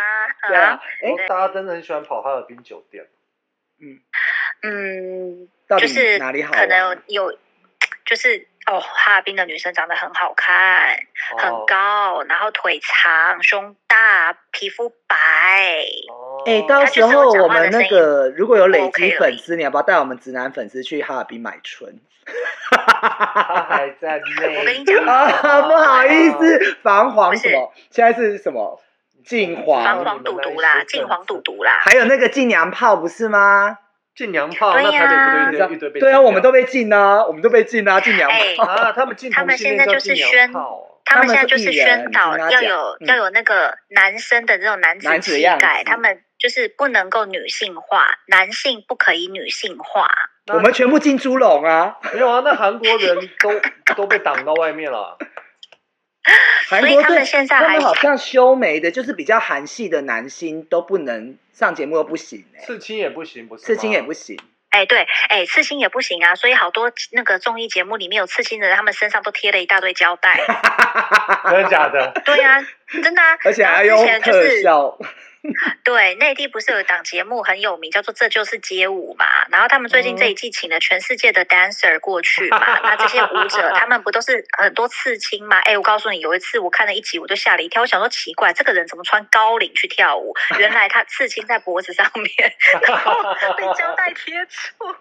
[0.50, 3.08] 对啊，哎，大家真的很喜欢跑哈尔滨酒店。
[3.80, 4.02] 嗯
[4.64, 5.48] 嗯，
[5.80, 6.52] 就是哪里好？
[6.52, 7.32] 可能有，
[8.06, 10.98] 就是哦，哈尔滨的女生长得很好看，
[11.38, 15.86] 很高，然后腿长，胸大，皮肤白。
[16.10, 22.00] 哦，哎，到时候我们那个如果有累积粉丝，你要不要带我们直男粉丝去哈尔滨买春？
[22.72, 24.60] 还在内。
[24.60, 27.74] 我跟你讲 啊，不好意思，防黄什么？
[27.90, 28.82] 现在是什么？
[29.26, 33.78] 禁黄，防黄赌毒啦，禁黄赌毒啦，还有那个禁娘炮不是吗？
[34.16, 35.06] 禁娘炮，那台
[35.58, 40.52] 北不对对啊，我们都被禁啊，我们都被禁啊，禁娘炮啊，他们禁他们现在就是宣，
[41.06, 50.08] 他们现在就是宣导要有要有那个男生的这种男子气概，他们就是不能够女性化，男性不可以女性化。
[50.52, 51.98] 我们全部进猪笼啊！
[52.14, 53.62] 没有啊，那韩国人都
[53.96, 55.18] 都被挡到外面了。
[56.68, 62.64] 所以他们现在还好像修眉的，就是比较韩系的男星都不能上节目，都不行哎。
[62.64, 63.64] 刺青也不行，不是？
[63.64, 64.40] 刺青也不行。
[64.70, 66.36] 哎，对，哎，刺青也不行啊。
[66.36, 70.40] 所以好多那个综艺节目里面有刺青的人，他们身上都贴了一大堆胶带。
[71.52, 72.14] 真的假的？
[72.24, 72.66] 对呀，
[73.04, 73.38] 真的啊。
[73.46, 74.98] 而且还用特效。
[75.84, 79.26] 对，内地不是有一档节目很有名，叫做《这就是街舞》嘛。
[79.50, 82.80] 然后他们最近这一季请了全世界的 dancer 过去嘛。
[82.84, 85.58] 那这些舞者， 他们不都是很多刺青吗？
[85.62, 87.82] 哎，我告诉你，有一次我看了一集，我就吓了一跳。
[87.82, 90.36] 我想说奇怪，这个人怎么穿高领去跳舞？
[90.60, 92.54] 原来他刺青在脖子上面，
[92.88, 93.12] 然后
[93.58, 94.96] 被胶带贴住。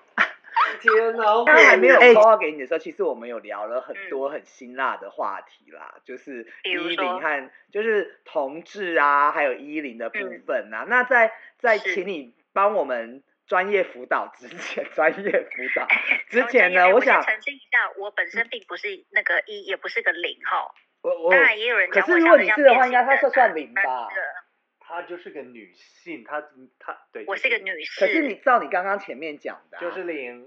[0.81, 1.45] 天哪！
[1.45, 10.85] 他还没有说话给你的时候，其实我们有聊了很多很辛辣的话题啦，就是依林和就是同志啊，还有依林的部分啊。
[10.89, 15.87] 那在在请你帮我们专业辅导之前， 专业辅导
[16.29, 20.73] 之前呢，我想澄清一下，我本身并不是那个一，也不是个零哈。
[21.03, 24.09] 我我当然也有人讲，可是如果你是的话，应该他是算零吧？
[24.79, 26.43] 她就是个女性，她
[26.81, 28.07] 她对，我是个女性。
[28.07, 30.47] 可是你照你刚刚前面讲的，就是零。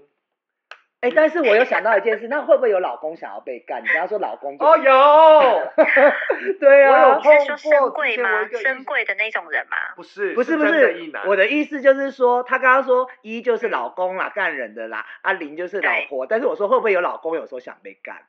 [1.04, 3.82] 哎，但是我有想到一件事，那会不会有老公想要被干？
[3.84, 5.72] 你刚刚说老公哦，有，
[6.58, 8.48] 对啊，我有说深贵吗？
[8.48, 9.76] 深贵的那种人吗？
[9.96, 18.22] 不是，不是，不是，我的意思就是说，他刚刚说一就是老公啦，干人的啦，啊零就是老婆，但是我说会不会有老公有时候想被干？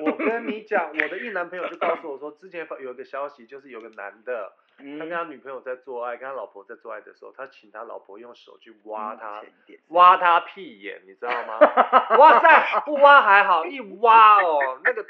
[0.00, 4.54] 我跟你讲， 我的一男朋友就告诉我说，之前有一个消息，就是有个男的。
[4.98, 9.42] 他跟他女朋友在做爱，跟他老婆在做爱的时候，他请他老婆用手去挖他，
[9.88, 11.58] 挖他屁眼，你知道吗？
[12.18, 15.04] 哇塞， 不挖还好，一挖哦，那个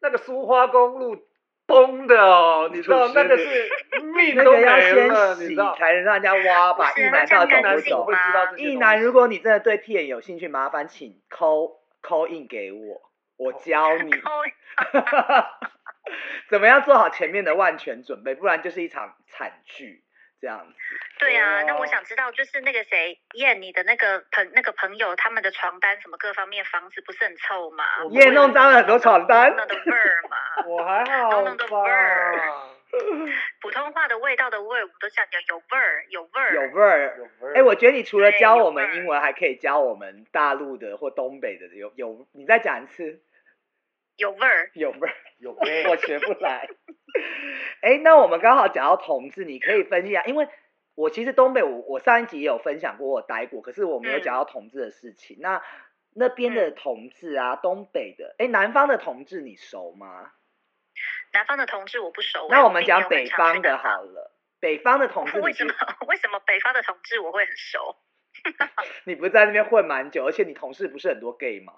[0.00, 1.26] 那个苏花公路
[1.66, 3.70] 崩的哦，你知道那个是
[4.14, 6.92] 命都没了，你知道才能让人家挖吧？
[6.96, 8.06] 一男到男不走，
[8.56, 13.02] 一男，如果你真的对屁眼有兴趣，麻烦请扣扣印给我，
[13.36, 14.10] 我教你。
[16.48, 18.34] 怎么样做好前面的万全准备？
[18.34, 20.02] 不然就是一场惨剧
[20.40, 20.74] 这样子。
[21.18, 27.84] 对啊，那我想知道，就是那个谁燕，你的那个朋那个朋友，他们的床单什么各方面，房子不是很臭吗？
[28.10, 29.54] 燕弄脏了很多床单。
[29.54, 30.64] 弄的味儿嘛。
[30.66, 31.42] 我还好。
[31.42, 32.40] 弄的味儿。
[33.60, 36.54] 普通话的味道的味儿，我们都想讲有味儿，有味儿。
[36.54, 37.16] 有味儿。
[37.18, 37.54] 有味儿。
[37.54, 41.68] 哎，我觉得你除了教我们英文，还可以教我们大陆的或东北的。
[41.76, 43.22] 有有，你再讲一次。
[44.16, 46.68] 有味儿，有味儿，有味儿，我学不来。
[47.82, 50.46] 哎，那我们刚好讲到同志，你可以分析下，因为
[50.94, 55.38] 我其实东北，我我上一集也有分享过，我待过，可是我没有讲到同志的事情。
[55.40, 55.62] 那
[56.14, 60.32] 那边的同志啊，东北的，哎，南方的同志你熟吗？
[61.32, 62.48] 南方的同志我不熟。
[62.50, 65.72] 那我们讲北方的好了，北方的同 志为什么？
[66.06, 67.96] 为什么北方的同志我会很熟？
[69.04, 71.72] 你不是在那边混蛮久，而且你同事不是很多 gay 吗？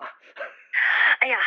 [1.20, 1.38] 哎呀。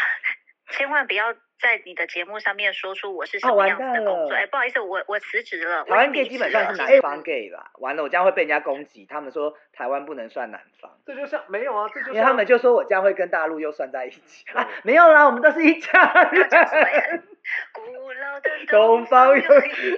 [0.75, 4.35] 千万不要在你的节目上面说出我是什么样子的工作。
[4.35, 5.83] 哎，不好意思，我我辞职了。
[5.85, 9.05] 台湾 gay 基本上是南方 gay 啦，完了我这样会被人家攻击。
[9.09, 10.91] 他们说台湾不能算南方。
[11.05, 14.67] 这就像没有啊，这就因为他们就说我这样会跟大陆又算在一起啊。
[14.83, 17.23] 没有啦，我们都是一家人。
[17.71, 19.43] 古老的东方有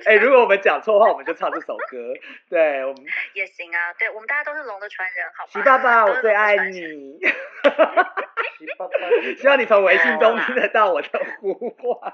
[0.05, 2.13] 哎，如果我们讲错话，我们就唱这首歌。
[2.49, 3.93] 对，我们也行啊。
[3.97, 5.49] 对，我们大家都是龙的传人，好吗？
[5.53, 7.19] 徐爸爸，我最爱你。
[9.37, 12.13] 希望你从微信中听得到我的呼唤。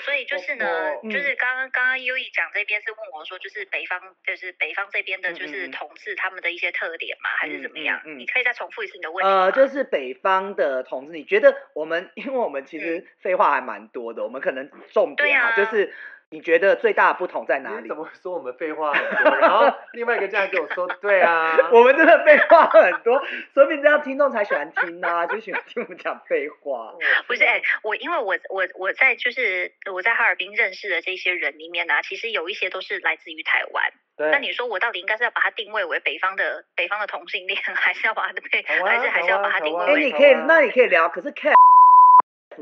[0.00, 8.00] 所以就是呢，就是刚刚刚刚优一讲这边是问我说，就是北方，就是北方这边的，就是同志他们的一些特点嘛，还是怎么样？
[8.04, 9.30] 你可以再重复一次你的问题。
[9.30, 15.92] 呃，就是北方的同志，你觉得我们，因为我们其实废话还蛮多的，我们可能重点啊，就是。
[16.30, 17.88] 你觉得最大的不同在哪里？
[17.88, 19.36] 怎么说我们废话很多？
[19.38, 23.20] 然后 另外一个这样跟我说，对啊， 我们真的废话很多，
[23.54, 26.92] 说明这样听众才喜欢听啊，就喜欢听我们讲废话。
[27.26, 33.84] 不是哎，我因为我我我在就是我在哈尔滨认识的这些人里面呢，其实有一些都是来自于台湾。
[34.16, 34.30] 对。
[34.30, 39.86] 那你说我到底应该是要把它定位为北方的北方的同性恋， 还是要把它被，还是还是要把它定位？
[39.86, 41.08] 哎，你可以，那你可以聊。
[41.08, 41.30] 可是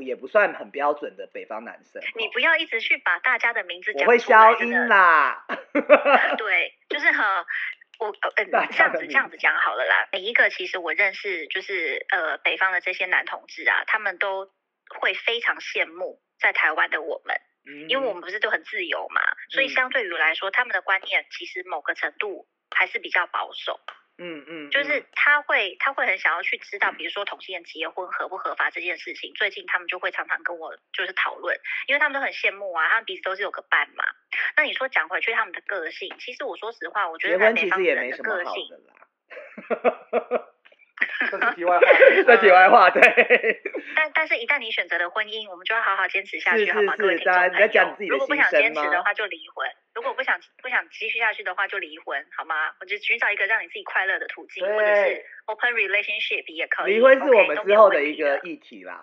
[0.03, 2.03] 也不算很标准的北方男生。
[2.17, 4.05] 你不要一直去把大家的名字讲出来。
[4.05, 5.47] 我会消音啦。
[6.39, 7.45] 对，就是哈，
[7.99, 10.09] 我呃这样子这样子讲好了啦。
[10.13, 14.51] 每一个其实我认识，就是呃北方的这些男同志啊，他们都
[15.01, 17.37] 会非常羡慕在台湾的我们，
[17.89, 23.81] 因为我们不是都很自由嘛，所以相对于来说，他们的观念其实某个程度还是比较保守。
[24.19, 29.35] 嗯嗯，就是他会他会很想要去知道，比如说同性恋结婚合不合法这件事情。
[29.35, 34.05] 最近他们就会常常跟我就是讨论，因为他们都很羡慕啊，他们彼此都是有个伴嘛。
[34.57, 38.69] 那你说讲回去他们的个性，其实我说实话，我觉得在北方人的个性。
[41.31, 41.87] 这是题外话，
[42.27, 43.03] 这题外话，对。
[43.95, 46.95] 但但是，一旦你选择了婚姻，我们就要好好坚持下去，好吗？
[46.97, 49.69] 各位听众如果不想坚持的话，就离婚。
[49.97, 52.71] 如果不想不想继续下去的话，就离婚，好吗？
[52.81, 56.97] 我就寻找一个让你自己快乐的途径，或者是 open relationship 也可以。
[56.97, 59.03] 离婚是我们之后的一个议题啦。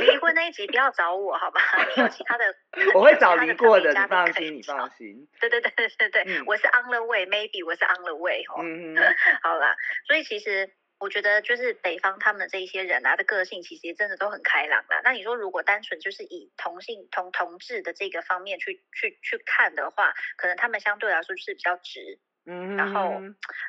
[0.00, 1.60] 离婚那一集不要找我，好吧？
[1.94, 2.44] 你有其他的，
[2.92, 5.28] 我会找离过的，你放心，你放心。
[5.40, 8.60] 对对对对对对，我是 on the way，maybe 我是 on the way 哈。
[8.64, 9.16] 嗯 嗯。
[9.42, 9.76] 好啦，
[10.08, 10.68] 所以其实。
[10.98, 15.00] 我觉得就是北方他们这一些人啊的个性，其实真的都很开朗啦。
[15.04, 22.18] 那你说如果单纯就是以同性同同志的这个方面去去去看的话，可能他们相对来说是比较直。
[22.48, 23.20] 嗯，然后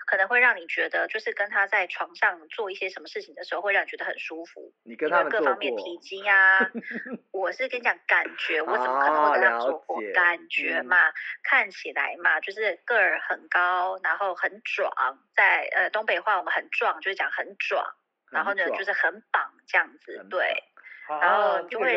[0.05, 4.71] 可能会让你觉得，就是跟他在床上做一些什么事情的时候，会让你觉得很舒服。
[4.83, 6.59] 你跟他各方面提及呀，
[7.33, 9.99] 我是跟你讲感觉，我怎么可能会跟他做过？
[10.13, 10.95] 感觉嘛，
[11.43, 14.91] 看起来嘛，就是个儿很高，然后很壮，
[15.35, 17.83] 在呃东北话我们很壮，就是讲很壮，
[18.29, 20.63] 然后呢就是很绑这样子，对，
[21.09, 21.95] 然后就会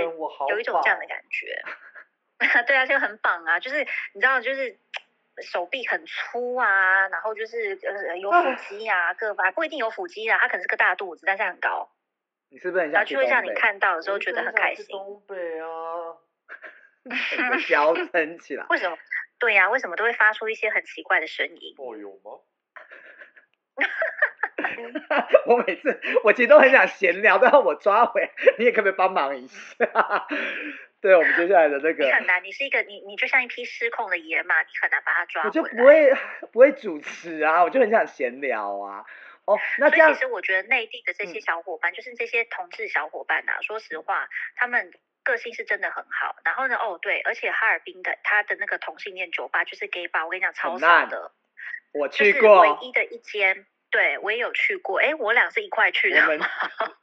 [0.49, 1.63] 有一种这样的感觉。
[2.67, 4.79] 对啊，就很绑啊，就是你知道，就是。
[5.43, 11.91] 手臂很粗啊，然后就是呃有腹肌啊，各方不一定有腹肌啊，他可能是个大肚子，但是很高。
[12.49, 14.87] 你是不是很想去会让你看到的时候觉得很开心。
[14.89, 16.17] 东北啊，
[17.69, 18.67] 娇撑起来。
[18.71, 18.99] 为什么？
[19.39, 21.75] 对呀，为什么都会发出一些很奇怪的声音？
[21.79, 22.41] 哦，有吗？
[25.47, 30.27] 我每次我其实都很想闲聊，但是我抓回，你也可不可以帮忙一下？
[31.03, 36.13] 对我们接下来的那个，你很难，你是一个你你就像一匹失控的野马，你很难把它抓我就不会
[36.53, 39.05] 不会主持啊，我就很想闲聊啊。
[39.47, 44.93] 哦，那这样其实我觉得内地的这些小伙伴，就是这些同志小伙伴呐，说实话，他们。
[45.23, 46.35] 个性是真的很好。
[46.45, 51.33] 然后呢，哦对，而且哈尔滨的他的那个同性恋酒吧就是 gay bar，我跟你讲超少的，
[51.93, 53.67] 我去过，唯一的一间。
[53.91, 56.21] 对，我也有去过，哎，我俩是一块去的。
[56.21, 56.41] 我们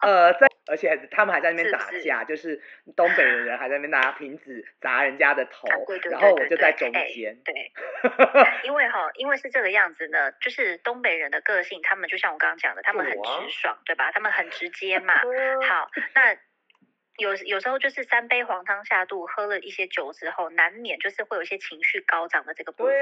[0.01, 2.61] 呃，在，而且他们还在那边打架，就是
[2.95, 5.67] 东北的人还在那边拿瓶子砸人家的头，
[6.09, 7.37] 然后我就在中间。
[7.43, 7.71] 对，
[8.63, 14.11] 因为哈，因为是这个样子呢，就是东北人的个性，他们就像我刚刚讲的，他们很直爽，对吧？
[14.11, 15.13] 他们很直接嘛。
[15.67, 16.37] 好，那。
[17.17, 22.95] 有有时候就是三杯黄汤下肚，喝了一些酒之后，难免就是会有一些情绪高涨的这个部分。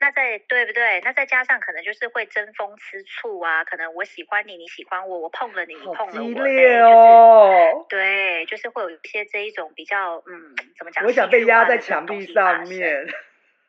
[0.00, 1.00] 那在对不对？
[1.02, 11.04] 那再加上可能就是会争风吃醋啊，可能我喜欢你，你喜欢我，我碰了你，你碰了我，就是对，就是会有一些这一种比较嗯，怎么讲？
[11.04, 13.06] 我想被压在墙壁上面。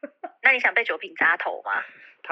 [0.44, 1.84] 那你想被酒瓶砸头吗？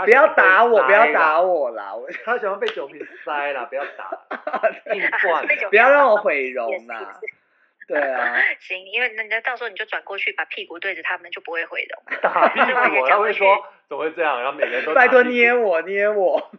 [0.06, 1.94] 不要打我，不要打我啦！
[1.94, 4.10] 我 他喜欢被酒瓶塞啦，不要打，
[4.94, 7.20] 硬灌，不要让我毁容啦。
[7.88, 8.42] 对啊。
[8.60, 12.20] 行，因为那那到时候你就转过去，把屁股对着他们，就不会毁容。
[12.22, 12.60] 打屁
[12.96, 14.42] 股，他会说怎么会这样？
[14.42, 16.52] 然后每个人都拜托捏我，捏我。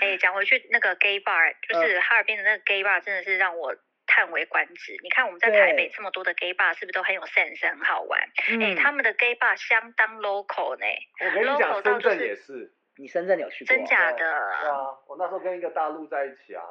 [0.00, 3.74] 哎，讲回去那个 gay bar，就是哈尔滨的那个 gay bar，真的是让我。
[4.14, 8.20] 叹为观止，你看我们在台北这么多的 gay bar，是不是都很有 sense，很好玩？
[8.60, 10.84] 哎，他们的 gay bar 相当 local 呢。
[11.18, 12.70] 我跟你讲，深圳也是。
[12.98, 13.74] 你深圳有去过？
[13.74, 14.18] 真假的？
[14.18, 14.28] 对
[14.68, 16.62] 啊，我那时候跟一个大陆在一起啊，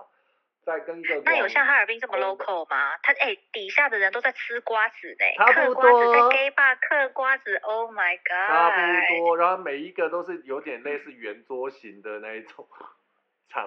[0.64, 1.20] 在跟一个。
[1.26, 2.96] 那有像哈尔滨这么 local 吗？
[3.02, 8.50] 他哎，底下的人都在吃瓜子呢，嗑瓜子在 gay bar 嗑瓜子，Oh my god！
[8.50, 12.68] 差不多，然后每一个都是有点类似圆桌型的那一种。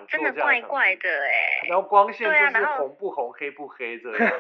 [0.09, 4.31] 真的怪怪的哎，然后光线就是红不红黑不黑这 样，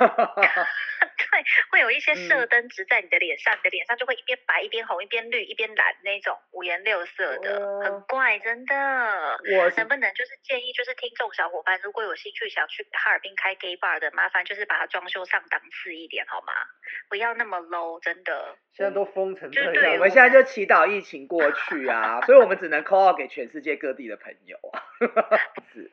[1.35, 8.75] 对，会有一些射灯直在你的脸上，你的脸上就会一边白一边红一边绿一边蓝那种五颜六色的，很怪，真的。
[9.57, 16.53] 我能不能就是建议就是听众小伙伴如果有兴趣想去哈尔滨开 gay bar 的，麻烦就是把它装修上档次一点好吗？
[17.09, 18.57] 不要那么 low，真的。
[18.73, 24.79] 现在都封成这样，我们现在就祈祷疫情过去啊，所以我们只能 call out 给全世界各地的朋友啊。
[25.75, 25.91] 是，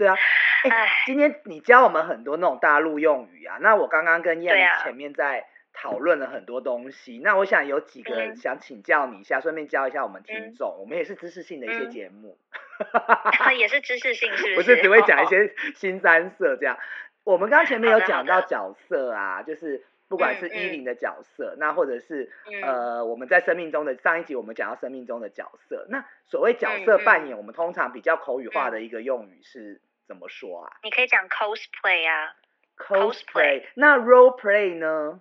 [0.00, 0.16] 对啊。
[0.64, 12.38] 哎，今天你教我们很多那种大陆用语啊，那我刚刚跟燕前面在讨论了很多东西，那我想有几个想请教你一下，顺便教一下我们听众，我们也是知识性的一些节目。
[13.58, 14.74] 也是知识性，是 不是？
[14.74, 16.78] 不是只会讲一些新三色这样。
[17.24, 19.84] 我们刚刚前面有讲到角色啊，就是。
[20.10, 22.32] 不管是依林的角色，那或者是
[22.64, 29.80] 呃，我们在生命中的上一集我们讲到生命中的角色，那所谓角色扮演，我们通常比较口语化的一个用语是
[30.10, 30.76] 怎么说啊？
[30.82, 32.34] 你可以讲 cosplay 啊
[32.76, 33.62] ，cosplay。
[33.74, 35.20] 那 role play 呢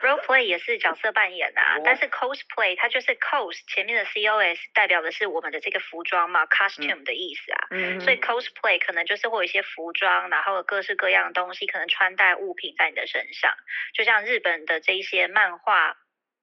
[0.00, 7.66] ？Role play 也是角色扮演啊，但是 cosplay 它就是 cos 前面的 cos 代表的是我们的这个服装嘛，costume 的意思啊，
[7.98, 13.52] 所以 cosplay 可能就是会有一些服装，然后各式各样的东西，可能穿戴物品在你的身上，
[13.94, 15.96] 就像日本的这一些漫画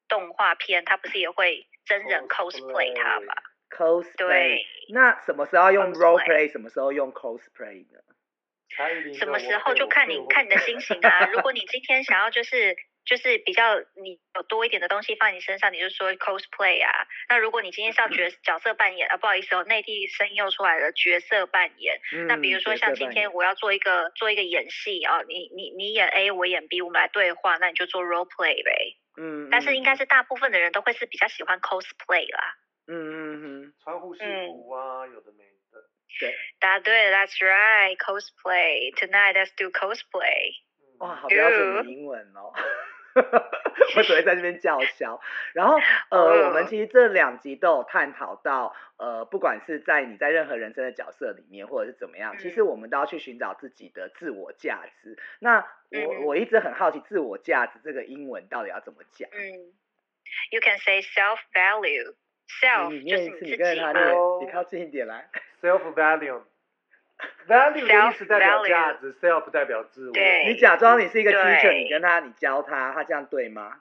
[0.10, 3.34] 动画片，它不是也会真人 cosplay 它吗
[3.76, 8.00] ？cosplay 对，那什么时候用 role play，什么时候用 cosplay 呢？
[9.18, 12.76] 什么时候就看你看你的心情啊， 如果你今天想要就是。
[13.06, 16.90] 就是比较你有多一点的东西放你身上，你就说 cosplay 啊。
[17.28, 22.00] 那如果你今天是要角角色扮演啊，不好意思哦，内地声音又出来了，角色扮演。
[22.30, 28.96] 那比如说像今天我要做一个做一个演戏啊，你你你演 A，我演 B，我们来对话，那你就做 role play 呗。
[29.18, 29.50] 嗯。
[29.52, 32.56] 但是应该是大部分的人都会是比较喜欢 cosplay 啦。
[32.88, 33.74] 嗯嗯嗯。
[33.84, 35.80] 穿护士服啊，有的没的。
[36.20, 36.36] 对。
[36.60, 37.98] 答对，That's right.
[37.98, 39.34] Cosplay tonight.
[39.34, 40.62] Let's do cosplay.
[41.00, 42.54] 哇，好标准的英文哦。
[43.96, 45.22] 我只会在这边叫嚣。
[45.54, 45.78] 然后，
[46.10, 55.20] 呃，我们其实这两集都有探讨到，呃，不管是在你在任何人生的角色里面，或者是怎么样，其实我们都要去寻找自己的自我价值。
[55.40, 59.30] 那我我一直很好奇，自我价值这个英文到底要怎么讲？
[59.32, 59.74] 嗯
[60.50, 62.16] ，You can say self value。
[62.62, 64.08] Self 就是你你跟他念，
[64.42, 65.28] 你靠近一点来。
[65.62, 66.42] self value。
[67.48, 70.14] value 的意思代表价值，self 代表自我。
[70.48, 73.80] 你假装你是一个 teacher，你跟他，你教他，他这样对吗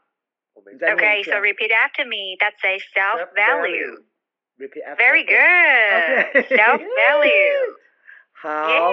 [0.54, 2.36] ？Okay, so repeat after me.
[2.38, 4.04] That's a self value.
[4.58, 4.96] Repeat after.
[4.96, 6.44] Very good.
[6.46, 7.76] Self value.
[8.32, 8.92] 好。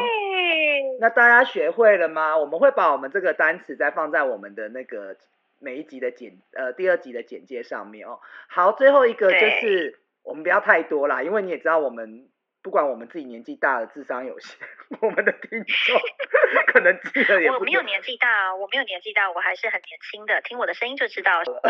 [1.00, 2.38] 那大家学会了吗？
[2.38, 5.16] 我们会把我们这个单词再放在我们的那个
[5.60, 8.20] 每一集的简呃第二集的简介上面哦。
[8.48, 12.28] 好，最后一个就是我们不要太多啦，因为你也知道我们。
[12.62, 14.58] 不管我们自己年纪大了，智商有限，
[15.00, 15.98] 我们的听众
[16.68, 17.50] 可能记得也。
[17.50, 21.40] 我没有年纪大，我没有年纪大，我还是很年轻的，听我的声音就知道。
[21.40, 21.62] 哦，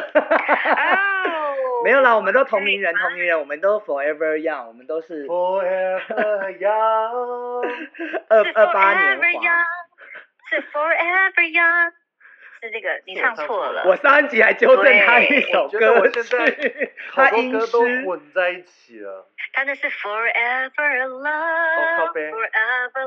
[1.85, 7.69] 没有啦，我们都同龄人，同龄人，我们都 forever young，我们都是 forever young，
[8.27, 9.63] 二二八年华，
[10.49, 11.93] 是 forever young。
[12.61, 13.83] 是那个你唱错了。
[13.85, 19.29] 我上一集还纠正他一首歌曲，他音都混在一起了。
[19.53, 22.33] 他那是 Forever Love，Forever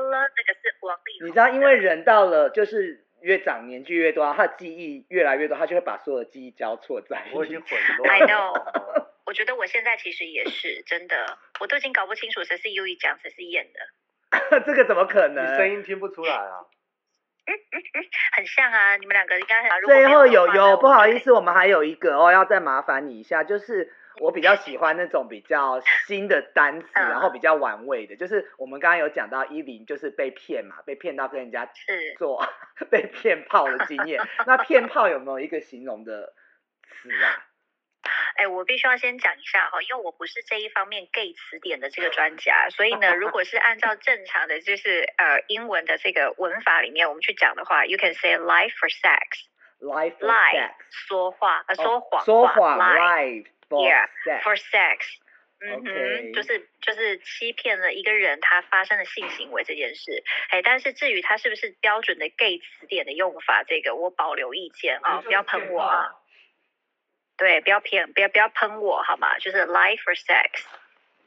[0.09, 1.27] Love，那个是王力宏。
[1.27, 7.35] 你知道，因为人到了就是越长年纪越多，他的记忆越来越多，他就会把所有的记忆交错在一起。
[7.35, 8.09] 我已经混乱。
[8.09, 8.53] I know。
[9.25, 13.79] 我觉得我现在其实也是 真的，我都已经搞不清楚谁是 U 一讲，谁是演的。
[14.65, 15.53] 这个怎么可能？
[15.53, 16.65] 你声音听不出来啊？
[18.35, 19.81] 很像啊，你们两个应该很。
[19.85, 31.69] 最后有有不好意思，我们还有一个哦，要再麻烦你一下，就是我比较喜欢那种比较新的单词，然后比较玩味的，就是我们刚刚有讲到伊林就是被骗嘛，被骗到跟人家
[32.17, 32.45] 做
[32.89, 36.33] 被骗炮的经验，那骗炮有没有一个形容的
[36.85, 37.52] 词啊？
[38.35, 54.97] 哎，我必须要先讲一下哈，因为我不是这一方面 gay 词典的这个专家，所以呢，如果是按照正常的就是呃英文的这个文法里面我们去讲的话，you can say lie for sex，lie lie 说话呃说谎说谎 lie for sex，
[55.61, 66.15] 嗯哼，就是就是欺骗了一个人他发生了性行为这件事，哎，但是至于他是不是标准的 gay 词典的用法，这个我保留意见啊，不要喷我啊。
[67.36, 69.38] 对，不要骗，不要不要喷我好吗？
[69.38, 70.64] 就是 lie for sex。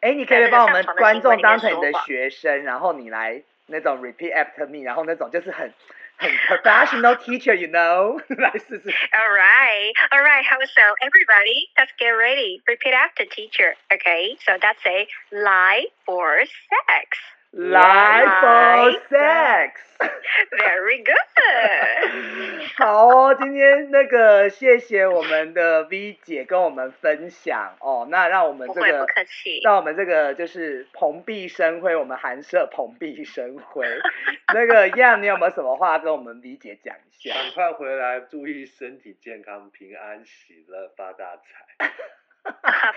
[0.02, 5.72] 哎，你可以帮我们观众当成你的学生，然后你来那种 repeat after me，然后那种就是很
[6.18, 8.90] 很 professional teacher，you know， 来试试。
[8.90, 10.44] All right, all right.
[10.44, 11.70] How so, everybody?
[11.78, 12.62] Let's get ready.
[12.66, 13.76] Repeat after teacher.
[13.90, 17.18] Okay, so that's a lie for sex.
[17.53, 19.81] Lie for sex.
[20.53, 22.67] Very good.
[22.77, 33.87] 好哦，今天那个谢谢我们的 V 姐跟我们分享哦，那让我们这个不客气让我们这个就是蓬荜生辉，我们寒舍蓬荜生辉。
[34.53, 37.35] 那个样，你有没有什么话跟我们 V 姐讲一下？
[37.35, 41.91] 赶快回来，注意身体健康，平安喜乐，发大财。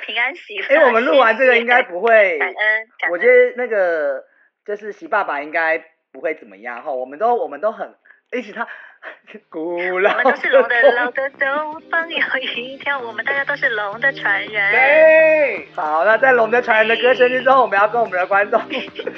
[0.06, 0.66] 平安喜乐。
[0.68, 2.38] 哎，我们录完这个应该不会。
[2.38, 2.88] 感恩。
[3.10, 4.24] 我觉得那个
[4.70, 5.84] 就是喜爸爸应该。
[6.12, 7.94] 不会怎么样哈，我们都我们都很
[8.32, 8.68] 一起唱
[9.48, 10.10] 古老。
[10.10, 14.72] 我们都是龙的老的东方有一条，我们大家都是龙的传人。
[14.74, 18.60] 对，好，那在龙的传人的歌声之中，我们要跟我们的观众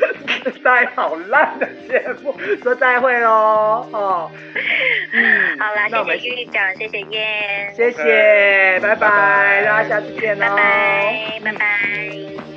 [0.61, 4.31] 再好烂的节目说再会喽，哦。
[5.15, 12.50] 嗯，好啦，谢谢玉长，谢谢燕，谢谢，拜拜，大家下次见喽，拜拜，拜拜。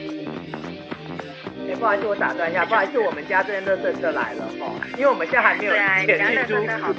[1.75, 6.55] 不好意思，我打断一下，不好意思，我们家这边乐色车来了哈，因为我们现在还没有钱去租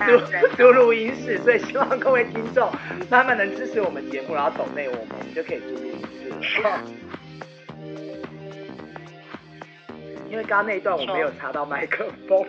[0.06, 2.72] 租租录音室，所以希望各位听众
[3.10, 6.02] 慢慢能支持我们节目，然后走内我们，我们就可以租录音
[6.42, 6.82] 室了。
[10.30, 12.46] 因为刚刚那一段我没有插到麦克风，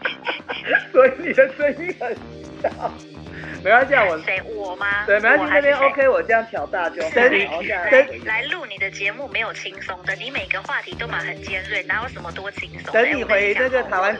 [0.92, 2.14] 所以你的声音很
[2.62, 2.92] 小。
[3.64, 5.04] 没关系啊，我谁我吗？
[5.06, 7.02] 对，没关系，这边 OK，我这样调大就。
[7.10, 7.46] 等你
[8.24, 12.92] 来录你的节目没有轻松的，你每个话题都蛮很尖锐，哪有什么多轻松？
[12.92, 14.16] 等你回那个台湾。